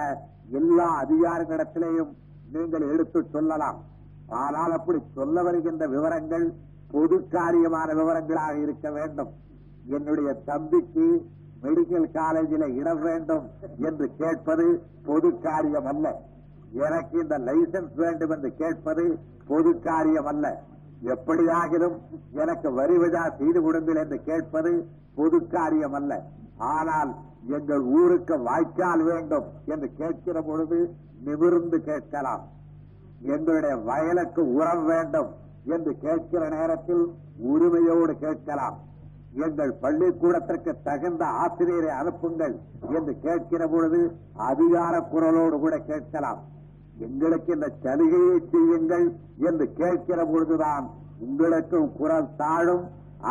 எல்லா 0.59 0.87
அதிகாரங்களிடத்திலேயும் 1.03 2.11
நீங்கள் 2.53 2.85
எடுத்துச் 2.93 3.31
சொல்லலாம். 3.31 3.79
ஆனால் 4.27 4.73
அப்படி 4.77 4.99
சொல்ல 5.17 5.43
வருகின்ற 5.47 5.87
விவரங்கள் 5.87 6.45
பொது 6.93 7.17
காரியமான 7.35 7.93
விவரங்களாக 7.99 8.55
இருக்க 8.65 8.87
வேண்டும். 8.91 9.31
என்னுடைய 9.95 10.31
தம்பிக்கு 10.49 11.05
மெடிக்கல் 11.63 12.07
காலேஜில் 12.11 12.67
இடம் 12.79 13.01
வேண்டும் 13.07 13.45
என்று 13.87 14.05
கேட்பது 14.21 14.65
பொது 15.07 15.29
காரியம் 15.39 15.89
அல்ல. 15.91 16.07
எனக்கு 16.85 17.15
இந்த 17.23 17.37
லைசன்ஸ் 17.47 17.95
வேண்டும் 18.03 18.33
என்று 18.35 18.49
கேட்பது 18.61 19.05
பொது 19.49 19.71
காரியம் 19.79 20.29
அல்ல. 20.31 20.45
எப்படியாகிலும் 21.13 21.97
எனக்கு 22.31 22.71
வரி 22.79 22.97
விழா 23.03 23.23
செய்து 23.39 23.61
கொடுங்கள் 23.61 23.99
என்று 24.03 24.17
கேட்பது 24.29 24.71
பொது 25.15 25.37
காரியம் 25.47 25.95
அல்ல. 25.99 26.11
ஆனால் 26.75 27.11
எங்கள் 27.57 27.83
ஊருக்கு 27.99 28.35
வாய்க்கால் 28.47 29.03
வேண்டும் 29.03 29.47
என்று 29.65 29.87
கேட்கிற 30.01 30.41
பொழுது 30.41 30.79
நிமிர்ந்து 31.27 31.77
கேட்கலாம். 31.89 32.43
எங்களுடைய 33.21 33.75
வயலுக்கு 33.77 34.41
உரம் 34.53 34.85
வேண்டும் 34.85 35.29
என்று 35.65 35.91
கேட்கிற 35.97 36.49
நேரத்தில் 36.49 37.03
உரிமையோடு 37.53 38.17
கேட்கலாம். 38.17 38.77
எங்கள் 39.45 39.73
பள்ளிக்கூடத்திற்கு 39.73 40.71
தகுந்த 40.83 41.25
ஆசிரியரை 41.25 41.89
அனுப்புங்கள் 41.89 42.55
என்று 42.95 43.19
கேட்கிற 43.19 43.67
பொழுது 43.67 43.99
அதிகார 44.35 44.93
குரலோடு 45.13 45.59
கூட 45.59 45.77
கேட்கலாம். 45.77 46.39
எங்களுக்கு 46.97 47.53
இந்த 47.53 47.71
சலுகையை 47.83 48.37
செய்யுங்கள் 48.51 49.05
என்று 49.37 49.73
கேட்கிற 49.73 50.25
பொழுதுதான் 50.25 50.89
உங்களுக்கும் 51.19 51.95
குரல் 51.97 52.35
தாழும் 52.35 52.83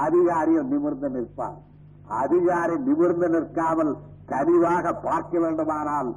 அதிகாரியும் 0.05 0.71
நிமிர்ந்து 0.73 1.09
நிற்பார். 1.11 1.59
அதிகாரி 2.07 2.79
நிமிர்ந்து 2.79 3.29
நிற்காமல் 3.29 3.93
கனிவாக 4.27 4.93
பார்க்க 4.93 5.39
வேண்டுமானால் 5.39 6.11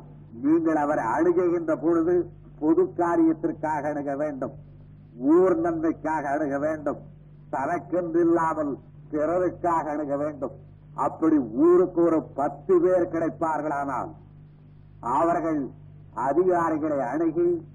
நீங்கள் 0.44 0.76
அவரை 0.76 1.04
அணுகுகின்ற 1.16 1.76
பொழுது 1.76 2.16
பொது 2.60 2.94
காரியத்திற்காக 2.98 3.90
அணுக 3.90 4.16
வேண்டும். 4.16 4.54
ஊர் 5.18 5.56
நன்மைக்காக 5.58 6.30
அணுக 6.30 6.60
வேண்டும். 6.60 6.98
தனக்கென்றில்லாமல் 7.52 8.78
பிறருக்காக 9.12 9.86
அணுக 9.86 10.18
வேண்டும். 10.18 10.52
அப்படி 10.94 11.38
ஊருக்கு 11.38 12.02
ஒரு 12.02 12.24
பத்து 12.24 12.80
பேர் 12.80 13.12
கிடைப்பார்களானால் 13.12 14.12
அவர்கள் 15.00 15.70
அதிகாரிகளை 16.14 17.00
அணுகி 17.00 17.66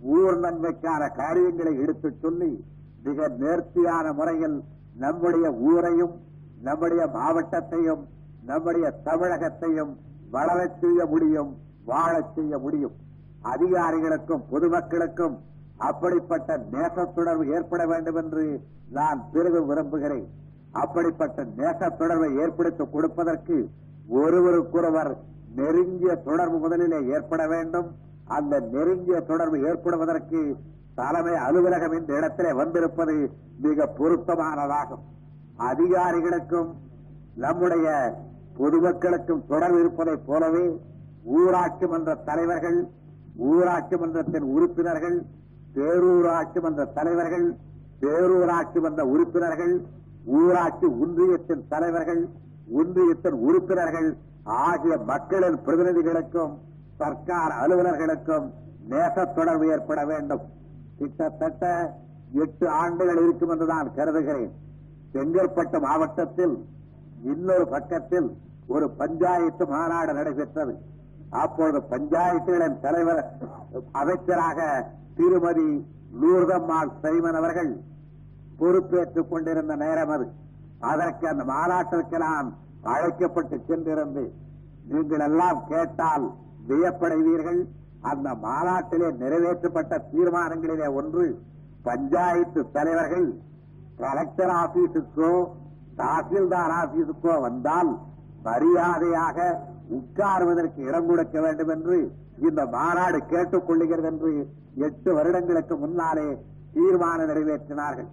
ஊர் 0.00 0.40
நன்மைக்கான 0.40 1.12
காரியங்களை 1.12 1.78
எடுத்துச் 1.78 2.20
சொல்லி 2.20 2.64
மிக 3.02 3.28
நேர்த்தியான 3.28 4.12
முறையில் 4.12 4.64
நம்முடைய 4.96 5.52
ஊரையும் 5.52 6.20
நம்முடைய 6.62 7.06
மாவட்டத்தையும் 7.06 8.04
நம்முடைய 8.44 9.00
தமிழகத்தையும் 9.04 9.96
வளரச் 10.30 10.80
செய்ய 10.80 11.06
முடியும் 11.06 11.56
வாழச் 11.84 12.34
செய்ய 12.34 12.58
முடியும். 12.58 12.96
அதிகாரிகளுக்கும் 13.42 14.44
பொதுமக்களுக்கும் 14.50 15.38
அப்படிப்பட்ட 15.76 16.58
நேசத்துணர்வு 16.72 17.54
ஏற்பட 17.54 17.86
வேண்டும் 17.86 18.14
என்று 18.14 18.60
நான் 18.90 19.24
பெரிதும் 19.32 19.66
விரும்புகிறேன். 19.66 20.28
அப்படிப்பட்ட 20.72 21.44
நேசத் 21.44 21.96
தொடர்பை 21.96 22.36
ஏற்படுத்திக் 22.36 22.92
கொடுப்பதற்கு 22.92 23.68
ஒருவருக்கொருவர் 24.08 25.16
நெருங்கிய 25.54 26.14
தொடர்பு 26.14 26.58
முதலிலே 26.58 27.06
ஏற்பட 27.06 27.46
வேண்டும். 27.48 27.94
அந்த 28.24 28.60
நெருங்கிய 28.60 29.20
தொடர்பு 29.20 29.60
ஏற்படுவதற்கு 29.60 30.56
தலைமை 30.94 31.34
அலுவலகம் 31.34 31.92
இந்த 31.92 32.14
இடத்திலே 32.14 32.52
வந்திருப்பது 32.52 33.30
மிக 33.60 33.92
பொருத்தமானதாகும். 33.98 35.04
அதிகாரிகளுக்கும் 35.58 36.74
நம்முடைய 37.34 38.16
பொதுமக்களுக்கும் 38.58 39.46
தொடர்பு 39.46 39.78
இருப்பதைப் 39.78 40.26
போலவே 40.26 40.80
ஊராட்சி 41.24 41.86
மன்ற 41.86 42.14
தலைவர்கள் 42.14 42.88
ஊராட்சி 43.38 43.96
மன்றத்தின் 43.96 44.42
உறுப்பினர்கள் 44.42 45.22
பேரூராட்சி 45.74 46.60
மன்ற 46.60 46.84
தலைவர்கள் 46.84 47.56
பேரூராட்சி 48.00 48.80
மன்ற 48.80 49.06
உறுப்பினர்கள் 49.06 49.74
ஊராட்சி 50.26 50.86
ஒன்றியத்தின் 50.86 51.62
தலைவர்கள் 51.68 52.28
ஒன்றியத்தின் 52.72 53.36
உறுப்பினர்கள் 53.48 54.16
ஆகிய 54.44 54.96
மக்களின் 54.96 55.58
பிரதிநிதிகளுக்கும் 55.66 56.54
சர்க்கார் 56.98 57.54
அலுவலர்களுக்கும் 57.62 58.46
நேச 58.90 59.34
தொடர்பு 59.34 59.66
ஏற்பட 59.66 60.04
வேண்டும். 60.04 60.40
கிட்டத்தட்ட 60.98 61.94
எட்டு 62.32 62.68
ஆண்டுகள் 62.68 63.22
இருக்கும் 63.22 63.48
என்று 63.48 63.66
நான் 63.66 63.94
கருதுகிறேன். 63.94 64.52
செங்கல்பட்டு 65.12 65.80
மாவட்டத்தில் 65.80 66.64
இன்னொரு 67.22 67.66
பக்கத்தில் 67.68 68.36
ஒரு 68.66 68.90
பஞ்சாயத்து 68.90 69.66
மாநாடு 69.66 70.12
நடைபெற்றது. 70.12 70.76
அப்பொழுது 71.42 71.78
பஞ்சாயத்துகளின் 71.92 72.80
தலைவர் 72.80 73.22
அமைச்சராக 73.92 74.58
திருமதி 75.16 75.68
லூர்தம்மாள் 76.20 76.92
சைமன் 77.02 77.38
அவர்கள் 77.40 77.72
பொறுப்பேற்றுக் 78.58 79.30
கொண்டிருந்த 79.30 79.74
நேரம் 79.76 80.12
அது. 80.14 80.26
அதற்கு 80.90 81.24
அந்த 81.28 81.44
மாநாட்டிற்கு 81.44 82.18
நான் 82.18 82.48
அழைக்கப்பட்டு 82.92 83.56
சென்றிருந்து 83.68 84.24
நீங்கள் 84.90 85.24
எல்லாம் 85.28 85.60
கேட்டால் 85.68 86.26
வியப்படைவீர்கள். 86.68 87.60
அந்த 88.10 88.28
மாநாட்டிலே 88.46 89.08
நிறைவேற்றப்பட்ட 89.22 89.94
தீர்மானங்களிலே 90.12 90.88
ஒன்று 91.00 91.24
பஞ்சாயத்து 91.82 92.60
தலைவர்கள் 92.76 93.28
கலெக்டர் 94.02 94.52
ஆபீஸுக்கோ 94.62 95.32
தாசில்தார் 96.00 96.74
ஆபீஸுக்கோ 96.82 97.34
வந்தால் 97.46 97.90
மரியாதையாக 98.42 99.38
உட்காருவதற்கு 99.96 100.80
இடம் 100.88 101.08
கொடுக்க 101.08 101.36
வேண்டும் 101.40 101.68
என்று 101.68 101.96
இந்த 102.48 102.60
மாநாடு 102.66 103.18
கேட்டுக் 103.26 103.66
கொள்ளுகிறது 103.68 104.08
என்று 104.12 104.30
எட்டு 104.86 105.10
வருடங்களுக்கு 105.14 105.74
முன்னாலே 105.76 106.28
தீர்மானம் 106.74 107.28
நிறைவேற்றினார்கள். 107.30 108.08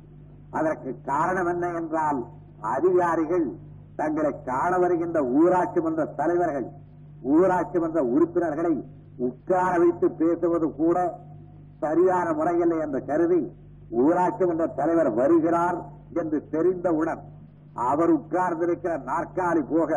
அதற்கு 0.51 0.89
காரணம் 1.05 1.50
என்ன 1.53 1.65
என்றால் 1.79 2.20
அதிகாரிகள் 2.75 3.48
தங்களை 3.96 4.32
காண 4.46 4.72
வருகின்ற 4.77 5.17
ஊராட்சி 5.39 5.79
மன்ற 5.82 6.05
தலைவர்கள் 6.20 6.67
ஊராட்சி 7.34 7.77
மன்ற 7.79 8.00
உறுப்பினர்களை 8.13 8.74
உட்கார 9.27 9.72
வைத்து 9.77 10.08
பேசுவது 10.22 10.67
கூட 10.79 10.98
சரியான 11.79 12.27
முறையில்லை 12.34 12.77
என்று 12.86 13.00
கருதி 13.05 13.41
ஊராட்சி 14.01 14.46
மன்ற 14.46 14.65
தலைவர் 14.79 15.12
வருகிறார் 15.13 15.77
என்று 16.22 16.39
தெரிந்தவுடன் 16.51 17.22
அவர் 17.89 18.12
உட்கார்ந்திருக்கிற 18.17 18.94
நாற்காலி 19.10 19.63
போக 19.74 19.91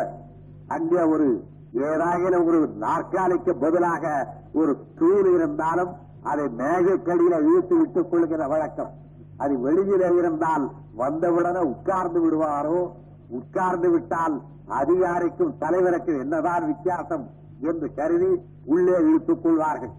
அங்கே 0.67 1.03
ஒரு 1.13 1.27
ஏதாயிலும் 1.73 2.45
ஒரு 2.45 2.67
நாற்காலிக்கு 2.67 3.55
பதிலாக 3.55 4.33
ஒரு 4.53 4.85
தூள் 4.99 5.33
இருந்தாலும் 5.33 5.91
அதை 6.23 6.45
மேகக்கடியில 6.45 7.47
வீழ்த்து 7.47 7.77
விட்டுக் 7.77 8.11
கொள்கிற 8.11 8.47
வழக்கம். 8.47 8.91
அது 9.37 9.57
வெளியில 9.57 10.17
இருந்தால் 10.17 10.71
வந்தவுடனே 10.95 11.59
உட்கார்ந்து 11.59 12.19
விடுவாரோ? 12.21 12.91
உட்கார்ந்து 13.29 13.89
விட்டால் 13.89 14.41
அதிகாரிக்கும் 14.67 15.55
தலைவருக்கும் 15.59 16.19
என்னதான் 16.19 16.65
வித்தியாசம் 16.65 17.29
என்று 17.59 17.93
கருதி 17.93 18.41
உள்ளே 18.65 18.99
இழுத்துக் 18.99 19.43
கொள்வார்கள். 19.43 19.89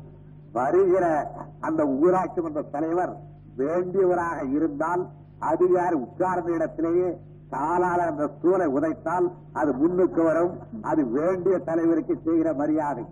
வருகிற 0.53 1.31
அந்த 1.61 1.87
ஊராட்சி 1.87 2.41
மன்ற 2.41 2.63
தலைவர் 2.63 3.17
வேண்டியவராக 3.57 4.51
இருந்தால் 4.51 5.09
அதிகாரி 5.39 5.95
உட்கார்ந்த 5.95 6.53
இடத்திலேயே 6.53 7.21
காலால 7.55 8.01
அந்த 8.11 8.25
சூளை 8.41 8.67
உதைத்தால் 8.77 9.27
அது 9.53 9.73
முன்னுக்கு 9.73 10.23
வரும். 10.23 10.53
அது 10.91 11.03
வேண்டிய 11.07 11.59
தலைவருக்கு 11.59 12.15
செய்கிற 12.25 12.53
மரியாதை. 12.53 13.05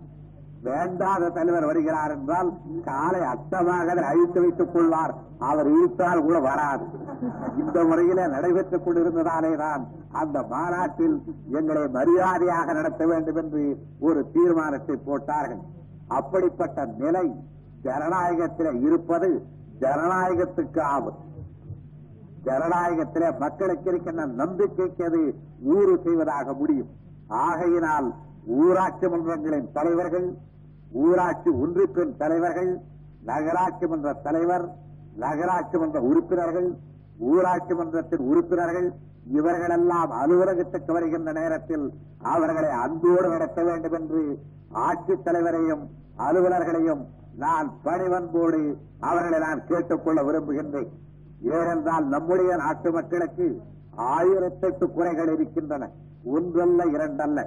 வேண்டாத 0.63 1.29
தலைவர் 1.29 1.65
வருகிறார் 1.65 2.11
என்றால் 2.11 2.49
காலை 2.87 3.21
அட்டமாக 3.33 3.91
அதை 3.93 4.03
அழித்து 4.03 4.39
வைத்துக் 4.41 4.73
கொள்வார். 4.73 5.13
அவர் 5.49 5.67
இழுத்தால் 5.67 6.23
கூட 6.23 6.39
வராது. 6.39 6.85
இந்த 7.57 7.83
முறையில 7.83 8.27
நடைபெற்றுக் 8.27 8.85
கொண்டிருந்ததாலே 8.85 9.55
தான் 9.55 9.87
அந்த 10.11 10.37
மாநாட்டில் 10.53 11.15
எங்களை 11.59 11.87
மரியாதையாக 11.97 12.73
நடத்த 12.73 13.05
வேண்டும் 13.05 13.35
என்று 13.35 13.63
ஒரு 13.99 14.31
தீர்மானத்தை 14.33 14.95
போட்டார்கள். 15.07 15.61
அப்படிப்பட்ட 16.07 16.85
நிலை 16.85 17.25
ஜனநாயகத்திலே 17.83 18.71
இருப்பது 18.87 19.29
ஜனநாயகத்துக்கு 19.79 20.81
ஆபத்து. 20.95 21.28
ஜனநாயகத்திலே 22.45 23.29
மக்களுக்கு 23.43 23.87
இருக்கின்ற 23.91 24.25
நம்பிக்கைக்கு 24.41 25.03
அது 25.09 25.21
ஊறு 25.75 25.93
செய்வதாக 26.05 26.53
முடியும். 26.53 26.91
ஆகையினால் 27.45 28.07
ஊராட்சி 28.59 29.07
மன்றங்களின் 29.13 29.67
தலைவர்கள் 29.77 30.27
ஊராட்சி 31.03 31.49
ஒன்றிப்பின் 31.63 32.13
தலைவர்கள் 32.21 32.71
நகராட்சி 33.29 33.87
மன்ற 33.87 34.13
தலைவர் 34.27 34.65
நகராட்சி 35.23 35.77
மன்ற 35.77 35.99
உறுப்பினர்கள் 36.09 36.69
ஊராட்சி 37.31 37.73
மன்றத்தின் 37.79 38.23
உறுப்பினர்கள் 38.31 38.87
இவர்களெல்லாம் 39.37 40.11
அலுவலகத்துக்கு 40.21 40.91
வருகின்ற 40.93 41.31
நேரத்தில் 41.39 41.85
அவர்களை 42.33 42.69
அன்போடு 42.83 43.27
நடத்த 43.29 43.63
வேண்டும் 43.63 43.95
என்று 43.99 44.21
ஆட்சித் 44.85 45.25
தலைவரையும் 45.27 45.83
அலுவலர்களையும் 46.27 47.03
நான் 47.43 47.67
பணிவன்போடு 47.83 48.61
அவர்களை 49.09 49.39
நான் 49.39 49.61
கேட்டுக்கொள்ள 49.67 50.19
விரும்புகின்றேன். 50.21 50.89
ஏனென்றால் 51.41 52.05
நம்முடைய 52.05 52.55
நாட்டு 52.55 52.91
மக்களுக்கு 52.91 53.61
ஆயிரத்தெட்டு 53.97 54.91
குறைகள் 54.91 55.33
இருக்கின்றன. 55.33 55.89
ஒன்றல்ல 56.23 56.85
இரண்டல்ல. 56.85 57.45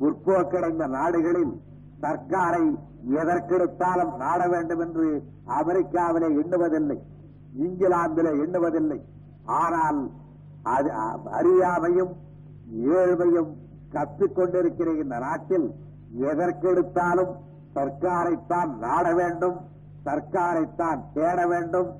முற்போக்கடைந்த 0.00 0.86
நாடுகளில் 0.86 1.60
சர்க்காரை 2.00 2.78
எதற்கெடுத்தாலும் 3.10 4.16
நாட 4.16 4.48
வேண்டும் 4.48 4.78
என்று 4.78 5.22
அமெரிக்காவிலே 5.46 6.28
எண்ணுவதில்லை. 6.42 6.98
இங்கிலாந்திலே 7.58 8.32
எண்ணுவதில்லை. 8.46 9.00
ஆனால் 9.44 10.10
அது 10.62 10.92
அறியாமையும் 11.30 12.12
ஏழ்மையும் 12.76 13.52
கற்றுக்கொண்டிருக்கிற 13.92 15.02
இந்த 15.02 15.18
நாட்டில் 15.18 15.74
எதற்கெடுத்தாலும் 16.20 17.32
சர்க்காரைத்தான் 17.74 18.76
நாட 18.78 19.14
வேண்டும் 19.14 19.60
சர்க்காரைத்தான் 20.04 21.00
தேட 21.14 21.46
வேண்டும் 21.46 21.90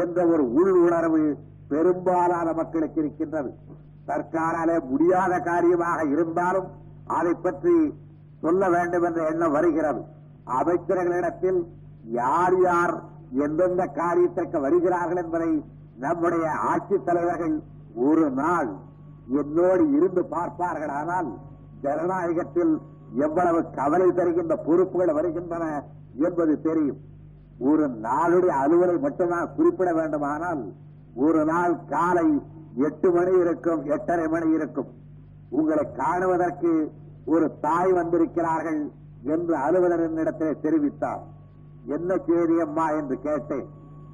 என்ற 0.00 0.26
ஒரு 0.26 0.44
உள் 0.52 0.74
உணர்வு 0.86 1.22
பெரும்பாலான 1.68 2.52
மக்களுக்கு 2.52 3.00
இருக்கின்றது. 3.00 3.50
சர்க்காராலே 4.08 4.76
முடியாத 4.84 5.34
காரியமாக 5.40 6.04
இருந்தாலும் 6.04 6.68
அதை 7.18 7.34
பற்றி 7.34 7.74
சொல்ல 8.40 8.68
வேண்டும் 8.70 9.02
என்ற 9.02 9.20
எண்ணம் 9.30 9.52
வருகிறது. 9.52 10.00
அமைச்சர்களிடத்தில் 10.58 11.60
யார் 12.20 12.56
யார் 12.60 12.94
எந்தெந்த 13.44 13.82
காரியத்திற்கு 14.00 14.58
வருகிறார்கள் 14.60 15.20
என்பதை 15.24 15.50
நம்முடைய 15.98 16.46
ஆட்சித் 16.70 17.06
தலைவர்கள் 17.06 17.54
ஒரு 18.08 18.30
நாள் 18.30 18.70
என்னோடு 19.40 19.84
இருந்து 19.96 20.24
பார்ப்பார்கள். 20.24 20.92
ஆனால் 21.00 21.28
ஜனநாயகத்தில் 21.82 22.72
எவ்வளவு 23.26 23.60
கவலை 23.70 24.08
தருகின்ற 24.12 24.56
பொறுப்புகள் 24.56 25.16
வருகின்றன 25.18 25.64
என்பது 26.26 26.60
தெரியும். 26.60 27.00
ஒரு 27.58 27.88
நாளுடைய 27.88 28.54
அலுவலை 28.64 28.98
மட்டும்தான் 28.98 29.54
குறிப்பிட 29.54 29.92
வேண்டுமானால் 29.92 30.72
ஒரு 31.14 31.44
நாள் 31.44 31.84
காலை 31.88 32.42
எட்டு 32.76 33.10
மணி 33.10 33.38
இருக்கும் 33.38 33.84
எட்டரை 33.84 34.28
மணி 34.28 34.50
இருக்கும். 34.50 34.86
உங்களை 35.50 35.86
காணுவதற்கு 35.96 36.92
ஒரு 37.24 37.58
தாய் 37.60 37.92
வந்திருக்கிறார்கள் 37.92 38.90
என்று 39.22 39.56
அலுவலரின் 39.56 40.16
இடத்திலே 40.16 40.56
தெரிவித்தார். 40.62 41.22
என்ன 41.86 42.18
செய்தி 42.26 42.60
அம்மா 42.60 42.90
என்று 42.90 43.20
கேட்டேன். 43.20 43.66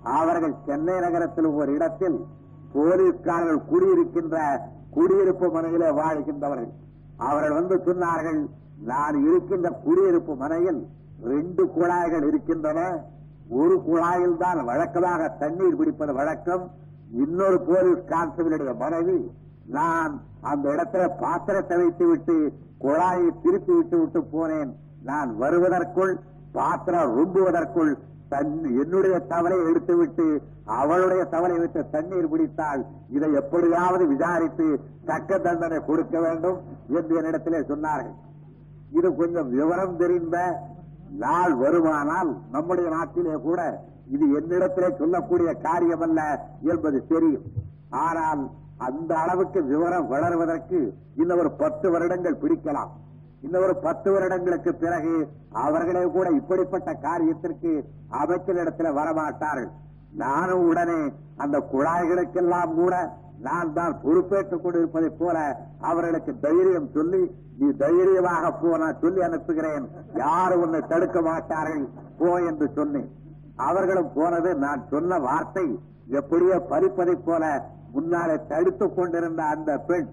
அவர்கள் 0.02 0.54
சென்னை 0.66 1.00
நகரத்தில் 1.00 1.46
ஒரு 1.46 1.74
இடத்தில் 1.74 2.24
போலீஸ்காரர்கள் 2.72 3.60
குடியிருக்கின்ற 3.70 4.60
குடியிருப்பு 4.90 5.50
மனையிலே 5.50 5.90
வாழ்கின்றவர்கள். 5.90 6.72
அவர்கள் 7.16 7.52
வந்து 7.52 7.76
சொன்னார்கள் 7.76 8.48
நான் 8.84 9.24
இருக்கின்ற 9.24 9.70
குடியிருப்பு 9.70 10.34
மனையில் 10.34 10.86
ரெண்டு 11.22 11.68
குழாய்கள் 11.68 12.26
இருக்கின்றன. 12.28 13.04
ஒரு 13.60 13.74
குழாயில் 13.86 14.40
தான் 14.44 14.58
வழக்கமாக 14.70 15.28
தண்ணீர் 15.42 15.78
பிடிப்பது 15.80 16.12
வழக்கம். 16.20 16.64
இன்னொரு 17.24 17.58
போலீஸ் 17.68 18.02
கான்ஸ்டபிளுடைய 18.10 18.72
மனைவி 18.82 19.18
நான் 19.76 20.12
அந்த 20.50 20.64
இடத்துல 20.74 21.04
பாத்திரத்தை 21.22 21.76
வைத்து 21.82 22.04
விட்டு 22.10 22.36
குழாயை 22.84 23.30
திருப்பி 23.44 23.72
விட்டு 23.78 23.96
விட்டு 24.00 24.20
போனேன். 24.34 24.70
நான் 25.08 25.30
வருவதற்குள் 25.42 26.12
பாத்திரம் 26.58 27.10
ரொம்புவதற்குள் 27.18 27.92
தன் 28.32 28.54
என்னுடைய 28.82 29.16
தவறை 29.32 29.58
எடுத்துவிட்டு 29.70 30.26
அவளுடைய 30.78 31.22
தவறை 31.34 31.58
விட்டு 31.60 31.80
தண்ணீர் 31.94 32.30
பிடித்தால் 32.32 32.82
இதை 33.16 33.30
எப்படியாவது 33.40 34.04
விசாரித்து 34.14 34.66
தக்க 35.10 35.38
தண்டனை 35.46 35.78
கொடுக்க 35.90 36.16
வேண்டும் 36.26 36.58
என்று 36.98 37.14
என்னிடத்திலே 37.20 37.60
சொன்னார்கள். 37.70 38.16
இது 38.98 39.08
கொஞ்சம் 39.20 39.48
விவரம் 39.56 39.96
தெரிந்த 40.02 40.36
நாள் 41.24 41.54
வருமானால் 41.62 42.30
நம்முடைய 42.50 42.88
நாட்டிலே 42.96 43.36
கூட 43.48 43.60
இது 44.14 44.26
என்னிடத்திலே 44.38 44.88
சொல்லக்கூடிய 44.98 45.50
காரியம் 45.66 46.04
அல்ல 46.06 46.20
என்பது 46.72 47.06
தெரியும். 47.06 47.44
ஆனால் 47.90 48.42
அந்த 48.88 49.12
அளவுக்கு 49.18 49.60
விவரம் 49.64 50.10
வளர்வதற்கு 50.10 50.80
இன்னும் 51.14 51.38
ஒரு 51.38 51.50
பத்து 51.62 51.90
வருடங்கள் 51.90 52.40
பிடிக்கலாம். 52.42 52.90
இன்னும் 53.40 53.62
ஒரு 53.62 53.76
பத்து 53.76 54.08
வருடங்களுக்கு 54.12 54.74
பிறகு 54.74 55.14
அவர்களே 55.64 56.04
கூட 56.16 56.28
இப்படிப்பட்ட 56.30 56.92
காரியத்திற்கு 57.02 57.72
அமைச்சரிடத்தில் 58.20 58.96
வரமாட்டார்கள். 59.00 59.70
நானும் 60.24 60.66
உடனே 60.68 61.00
அந்த 61.36 61.56
குழாய்களுக்கெல்லாம் 61.72 62.74
கூட 62.74 62.94
நான் 63.40 63.72
தான் 63.72 63.94
பொறுப்பேற்றுக் 64.02 64.62
கொண்டிருப்பதைப் 64.62 65.18
போல 65.18 65.36
அவர்களுக்கு 65.80 66.32
தைரியம் 66.40 66.88
சொல்லி 66.94 67.20
நீ 67.58 67.66
தைரியமாக 67.76 68.50
போ 68.52 68.76
நான் 68.76 69.00
சொல்லி 69.00 69.20
அனுப்புகிறேன். 69.20 69.84
யாரும் 70.14 70.62
உன்னை 70.62 70.80
தடுக்க 70.88 71.18
மாட்டார்கள்? 71.20 71.86
போ 72.18 72.30
என்று 72.40 72.66
சொன்னேன் 72.74 73.08
அவர்களும் 73.56 74.10
போனது 74.14 74.50
நான் 74.56 74.82
சொன்ன 74.90 75.18
வார்த்தை 75.18 75.66
எப்படியோ 76.10 76.56
பறிப்பதைப் 76.70 77.24
போல 77.24 77.44
முன்னாலே 77.92 78.36
தடுத்துக் 78.48 78.96
கொண்டிருந்த 78.96 79.42
அந்த 79.44 79.70
பெண் 79.78 80.08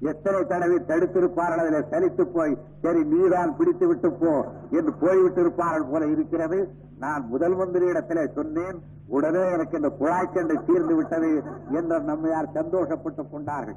எத்தனை 0.00 0.44
தடவை 0.44 0.76
தடுத்திருப்பார்கள் 0.86 1.60
அதில் 1.62 1.88
சலித்து 1.90 2.24
போய் 2.24 2.58
சரி 2.82 3.04
நீதான் 3.04 3.56
பிடித்து 3.56 3.86
விட்டு 3.86 4.12
போ 4.12 4.44
என்று 4.70 4.92
போய்விட்டு 4.92 5.40
இருப்பார்கள் 5.40 5.90
போல 5.90 6.06
இருக்கிறது. 6.06 6.68
நான் 6.98 7.26
முதல் 7.28 7.56
மந்திரியிடத்திலே 7.56 8.32
சொன்னேன் 8.32 8.78
உடனே 9.08 9.50
எனக்கு 9.50 9.76
இந்த 9.76 9.90
குழாய்ச்சண்டை 10.00 10.64
தீர்ந்து 10.64 10.94
விட்டது 10.94 11.42
என்று 11.70 11.98
நம்மையார் 12.00 12.54
சந்தோஷப்பட்டுக் 12.54 13.30
கொண்டார்கள். 13.30 13.76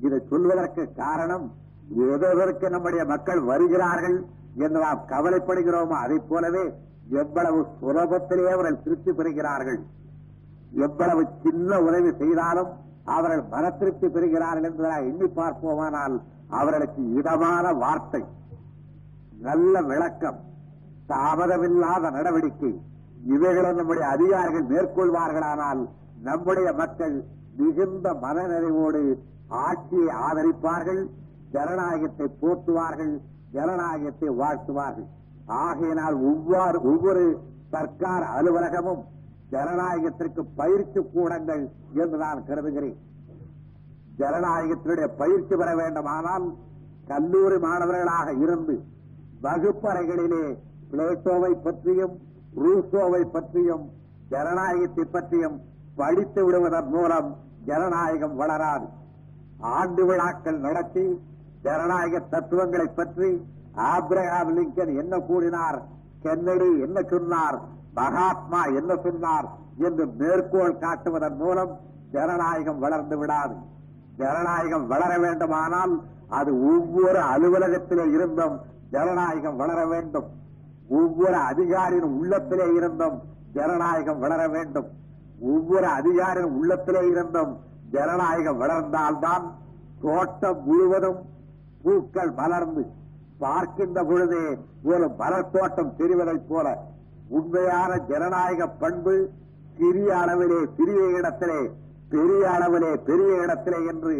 இதை 0.00 0.20
சொல்வதற்கு 0.30 0.92
காரணம் 0.92 1.52
எதற்கு 1.96 2.70
நம்முடைய 2.70 3.04
மக்கள் 3.04 3.40
வருகிறார்கள் 3.40 4.24
என்று 4.54 4.80
நாம் 4.80 5.06
கவலைப்படுகிறோமோ? 5.08 5.96
அதைப் 6.04 6.28
போலவே 6.28 6.74
எவ்வளவு 7.10 7.66
சுலபத்திலே 7.82 8.46
அவர்கள் 8.46 8.82
திருப்தி 8.82 9.12
பெறுகிறார்கள். 9.12 9.80
எவ்வளவு 10.72 11.26
சின்ன 11.42 11.80
உதவி 11.80 12.12
செய்தாலும் 12.18 12.68
அவர்கள் 13.04 13.42
மனத்திற்கு 13.50 14.00
திருப்தி 14.00 14.08
பெறுகிறார்கள் 14.14 14.66
என்பதை 14.68 14.96
எண்ணி 15.08 15.26
பார்ப்போமானால் 15.38 16.14
அவர்களுக்கு 16.48 17.02
இதமான 17.18 17.72
வார்த்தை. 17.72 18.22
நல்ல 19.40 19.82
விளக்கம் 19.82 20.38
தாமதமில்லாத 21.08 22.10
நடவடிக்கை. 22.10 22.72
இவைகளை 23.26 23.70
நம்முடைய 23.72 24.06
அதிகாரிகள் 24.08 24.70
மேற்கொள்வார்களானால் 24.72 25.82
நம்முடைய 26.22 26.72
மக்கள் 26.72 27.16
மிகுந்த 27.56 28.06
மனநிறைவோடு 28.22 29.02
ஆட்சியை 29.48 30.14
ஆதரிப்பார்கள் 30.26 31.02
ஜனநாயகத்தை 31.52 32.26
போற்றுவார்கள் 32.42 33.14
ஜனநாயகத்தை 33.52 34.28
வாழ்த்துவார்கள். 34.40 35.08
ஆகையினால் 35.46 36.16
ஒவ்வொரு 36.30 36.78
ஒவ்வொரு 36.82 37.24
சர்க்கார் 37.72 38.24
அலுவலகமும் 38.36 39.02
ஜனநாயகத்திற்கு 39.52 40.42
பயிற்சி 40.60 41.00
கூடங்கள் 41.14 41.64
என்று 42.02 42.16
நான் 42.18 42.46
கருதுகிறேன். 42.46 42.98
ஜனநாயகத்தினுடைய 44.20 45.08
பயிற்சி 45.20 45.54
பெற 45.56 45.70
வேண்டுமானால் 45.74 46.46
கல்லூரி 47.06 47.58
மாணவர்களாக 47.58 48.32
இருந்து 48.44 48.74
வகுப்பறைகளிலே 49.44 50.44
பிளேட்டோவை 50.90 51.52
பற்றியும் 51.66 52.14
ரூசோவை 52.62 53.22
பற்றியும் 53.36 53.84
ஜனநாயகத்தை 54.28 55.04
பற்றியும் 55.04 55.56
படித்து 55.96 56.44
விடுவதன் 56.44 56.90
மூலம் 56.94 57.28
ஜனநாயகம் 57.64 58.36
வளராது. 58.36 58.86
ஆண்டு 59.58 60.02
விழாக்கள் 60.06 60.58
நடத்தி 60.58 61.04
ஜனநாயக 61.62 62.20
தத்துவங்களை 62.32 62.86
பற்றி 62.86 63.28
ஆப்ரஹாம் 63.92 64.50
லிங்கன் 64.56 64.92
என்ன 65.02 65.14
கூறினார்? 65.18 65.78
கென்னடி 66.22 66.70
என்ன 66.86 66.98
சொன்னார்? 67.12 67.58
மகாத்மா 67.94 68.64
என்ன 68.78 68.96
சொன்னார் 68.96 69.48
என்று 69.78 70.06
மேற்கோள் 70.06 70.78
காட்டுவதன் 70.78 71.36
மூலம் 71.36 71.72
ஜனநாயகம் 72.12 72.78
வளர்ந்து 72.78 73.18
விடாது. 73.18 73.54
ஜனநாயகம் 74.16 74.86
வளர 74.86 75.18
வேண்டுமானால் 75.18 75.94
அது 76.28 76.50
ஒவ்வொரு 76.72 77.20
அலுவலகத்திலே 77.32 78.12
இருந்தும் 78.12 78.56
ஜனநாயகம் 78.90 79.56
வளர 79.56 79.86
வேண்டும். 79.86 80.28
ஒவ்வொரு 80.88 81.36
அதிகாரியின் 81.36 82.10
உள்ளத்திலே 82.20 82.66
இருந்தும் 82.74 83.16
ஜனநாயகம் 83.52 84.18
வளர 84.18 84.48
வேண்டும். 84.48 84.88
ஒவ்வொரு 85.40 85.86
அதிகாரியின் 85.86 86.56
உள்ளத்திலே 86.60 87.02
இருந்தும் 87.08 87.52
ஜனநாயகம் 87.90 88.60
வளர்ந்தால்தான் 88.60 89.44
தோட்டம் 90.02 90.62
முழுவதும் 90.64 91.20
பூக்கள் 91.82 92.30
மலர்ந்து 92.30 92.82
பார்க்கின்ற 93.38 94.04
பொழுதே 94.04 94.44
ஒரு 94.84 95.06
மலர் 95.18 95.50
தோட்டம் 95.50 95.94
தெரிவதைப் 95.98 96.48
போல 96.48 96.66
உண்மையான 97.28 97.96
ஜனநாயக 98.08 98.68
பண்பு 98.82 99.14
சிறிய 99.78 100.10
அளவிலே 100.16 100.60
சிறிய 100.76 101.02
இடத்திலே 101.18 101.60
பெரிய 102.08 102.42
அளவிலே 102.48 102.90
பெரிய 103.02 103.30
இடத்திலே 103.42 103.78
என்று 103.92 104.14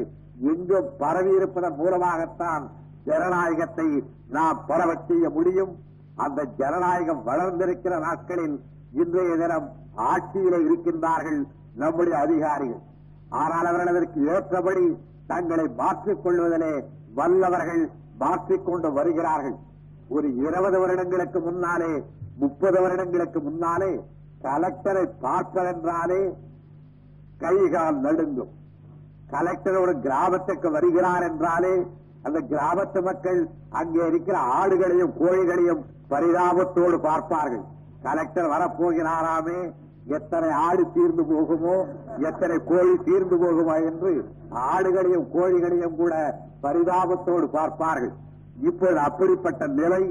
எங்கும் 0.50 0.88
பரவியிருப்பதன் 0.98 1.76
மூலமாகத்தான் 1.76 2.64
ஜனநாயகத்தை 3.04 3.88
நாம் 4.28 4.60
பரவச் 4.66 5.06
செய்ய 5.08 5.30
முடியும். 5.30 5.72
அந்த 6.16 6.44
ஜனநாயகம் 6.58 7.22
வளர்ந்திருக்கிற 7.26 7.94
நாட்களில் 7.98 8.56
இன்றைய 8.92 9.36
தினம் 9.36 9.68
ஆட்சியிலே 10.10 10.58
இருக்கின்றார்கள் 10.66 11.40
நம்முடைய 11.76 12.16
அதிகாரிகள். 12.18 12.82
ஆனால் 13.28 13.68
அவர்களதற்கு 13.70 14.18
ஏற்றபடி 14.34 14.86
தங்களை 15.26 15.66
மாற்றிக் 15.76 16.22
கொள்வதிலே 16.24 16.74
வல்லவர்கள் 17.14 17.90
மாற்றிக்கொண்டு 18.18 18.92
வருகிறார்கள். 18.92 19.56
ஒரு 20.08 20.36
இருபது 20.36 20.78
வருடங்களுக்கு 20.80 21.40
முன்னாலே 21.40 21.92
முப்பது 22.42 22.78
வருடங்களுக்கு 22.84 23.40
முன்னாலே 23.48 23.92
கலெக்டரை 24.46 25.04
பார்ப்பதென்றாலே 25.24 26.22
கைகால் 27.42 27.98
நடுங்கும். 28.06 28.52
கலெக்டர் 29.34 29.78
ஒரு 29.82 29.92
கிராமத்துக்கு 30.06 30.68
வருகிறார் 30.76 31.24
என்றாலே 31.28 31.74
அந்த 32.26 32.38
கிராமத்து 32.50 33.00
மக்கள் 33.06 33.40
அங்கே 33.80 34.02
இருக்கிற 34.10 34.36
ஆடுகளையும் 34.58 35.14
கோழிகளையும் 35.22 35.82
பரிதாபத்தோடு 36.12 36.98
பார்ப்பார்கள். 37.08 37.64
கலெக்டர் 38.06 38.52
வரப்போகிறாராமே 38.54 39.58
எத்தனை 40.16 40.48
ஆடு 40.66 40.82
தீர்ந்து 40.94 41.22
போகுமோ 41.32 41.76
எத்தனை 42.28 42.56
கோழி 42.70 42.94
தீர்ந்து 43.08 43.36
போகுமா 43.42 43.76
என்று 43.90 44.12
ஆடுகளையும் 44.70 45.26
கோழிகளையும் 45.34 45.98
கூட 46.00 46.14
பரிதாபத்தோடு 46.64 47.46
பார்ப்பார்கள். 47.58 48.14
இப்பொழுது 48.68 49.00
அப்படிப்பட்ட 49.08 49.66
நிலை 49.80 50.02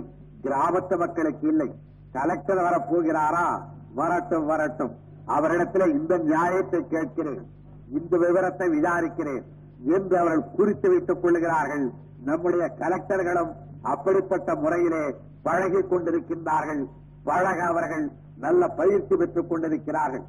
கிராமத்து 0.46 0.96
மக்களுக்கு 1.04 1.46
இல்லை. 1.54 1.70
கலெக்டர் 2.14 2.58
வரப்போகிறாரா? 2.58 3.62
வரட்டும் 3.96 4.46
வரட்டும். 4.46 4.96
அவரிடத்தில் 5.26 5.92
இந்த 5.92 6.18
நியாயத்தை 6.18 6.88
கேட்கிறேன். 6.88 7.46
இந்த 7.90 8.18
விவரத்தை 8.18 8.68
விசாரிக்கிறேன் 8.70 9.44
என்று 9.86 10.18
அவர்கள் 10.18 10.52
குறித்து 10.56 10.90
வைத்துக் 10.90 11.22
கொள்கிறார்கள் 11.22 11.92
நம்முடைய 12.24 12.74
கலெக்டர்களும் 12.80 13.52
அப்படிப்பட்ட 13.82 14.56
முறையிலே 14.56 15.16
பழகிக் 15.44 15.94
கொண்டிருக்கின்றார்கள். 15.94 16.90
பழக 17.24 17.64
அவர்கள் 17.64 18.12
நல்ல 18.38 18.68
பயிற்சி 18.68 19.16
பெற்றுக் 19.16 19.50
கொண்டிருக்கிறார்கள். 19.50 20.24